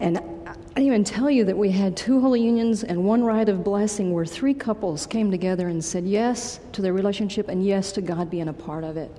And 0.00 0.18
I 0.18 0.54
didn't 0.74 0.86
even 0.86 1.04
tell 1.04 1.28
you 1.28 1.44
that 1.46 1.56
we 1.56 1.72
had 1.72 1.96
two 1.96 2.20
holy 2.20 2.40
unions 2.40 2.84
and 2.84 3.02
one 3.02 3.24
rite 3.24 3.48
of 3.48 3.64
blessing 3.64 4.12
where 4.12 4.24
three 4.24 4.54
couples 4.54 5.06
came 5.06 5.30
together 5.30 5.68
and 5.68 5.84
said 5.84 6.04
yes 6.04 6.60
to 6.72 6.82
their 6.82 6.92
relationship 6.92 7.48
and 7.48 7.64
yes 7.64 7.90
to 7.92 8.00
God 8.00 8.30
being 8.30 8.48
a 8.48 8.52
part 8.52 8.84
of 8.84 8.96
it. 8.96 9.10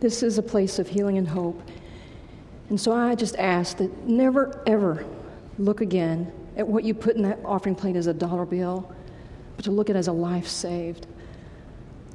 This 0.00 0.22
is 0.22 0.38
a 0.38 0.42
place 0.42 0.78
of 0.78 0.88
healing 0.88 1.18
and 1.18 1.28
hope. 1.28 1.60
And 2.70 2.80
so 2.80 2.92
I 2.92 3.14
just 3.14 3.36
ask 3.36 3.76
that 3.78 4.06
never, 4.06 4.62
ever 4.66 5.04
look 5.58 5.80
again 5.80 6.32
at 6.56 6.66
what 6.66 6.84
you 6.84 6.94
put 6.94 7.16
in 7.16 7.22
that 7.22 7.38
offering 7.44 7.74
plate 7.74 7.96
as 7.96 8.06
a 8.06 8.14
dollar 8.14 8.44
bill, 8.44 8.90
but 9.56 9.64
to 9.64 9.70
look 9.70 9.90
at 9.90 9.96
it 9.96 9.98
as 9.98 10.08
a 10.08 10.12
life 10.12 10.48
saved. 10.48 11.06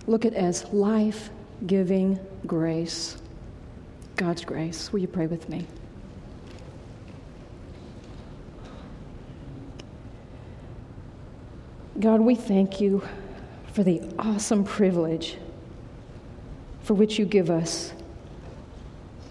Look 0.07 0.25
at 0.25 0.33
it 0.33 0.37
as 0.37 0.65
life 0.73 1.29
giving 1.67 2.19
grace. 2.47 3.17
God's 4.15 4.43
grace. 4.43 4.91
Will 4.91 4.99
you 4.99 5.07
pray 5.07 5.27
with 5.27 5.47
me? 5.49 5.67
God, 11.99 12.21
we 12.21 12.35
thank 12.35 12.79
you 12.79 13.03
for 13.73 13.83
the 13.83 14.01
awesome 14.17 14.63
privilege 14.63 15.37
for 16.81 16.93
which 16.93 17.19
you 17.19 17.25
give 17.25 17.49
us 17.49 17.93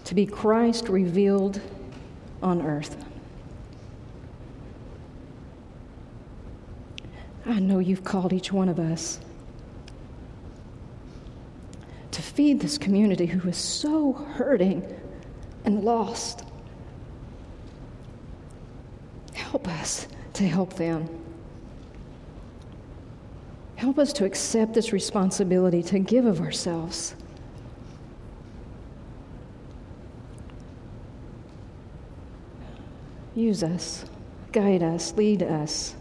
to 0.09 0.15
be 0.15 0.25
Christ 0.25 0.89
revealed 0.89 1.61
on 2.41 2.63
earth. 2.63 2.97
I 7.45 7.59
know 7.59 7.77
you've 7.77 8.03
called 8.03 8.33
each 8.33 8.51
one 8.51 8.69
of 8.69 8.79
us 8.79 9.19
to 12.09 12.23
feed 12.23 12.59
this 12.59 12.79
community 12.79 13.27
who 13.27 13.47
is 13.47 13.57
so 13.57 14.13
hurting 14.13 14.83
and 15.63 15.83
lost. 15.83 16.43
Help 19.35 19.67
us 19.67 20.07
to 20.33 20.47
help 20.47 20.73
them. 20.73 21.07
Help 23.75 23.99
us 23.99 24.11
to 24.13 24.25
accept 24.25 24.73
this 24.73 24.91
responsibility 24.91 25.83
to 25.83 25.99
give 25.99 26.25
of 26.25 26.41
ourselves. 26.41 27.13
Use 33.39 33.63
us, 33.63 34.03
guide 34.51 34.83
us, 34.83 35.13
lead 35.13 35.41
us. 35.41 35.95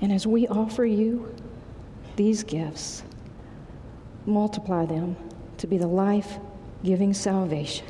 And 0.00 0.10
as 0.10 0.26
we 0.26 0.48
offer 0.48 0.86
you 0.86 1.34
these 2.16 2.42
gifts, 2.42 3.02
multiply 4.24 4.86
them 4.86 5.16
to 5.58 5.66
be 5.66 5.76
the 5.76 5.86
life 5.86 6.38
giving 6.82 7.12
salvation 7.12 7.86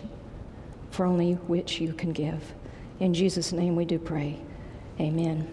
for 0.91 1.07
only 1.07 1.35
which 1.35 1.81
you 1.81 1.93
can 1.93 2.13
give. 2.13 2.55
In 2.99 3.15
Jesus' 3.15 3.53
name 3.53 3.77
we 3.77 3.85
do 3.85 4.01
pray. 4.01 4.41
Amen. 4.99 5.47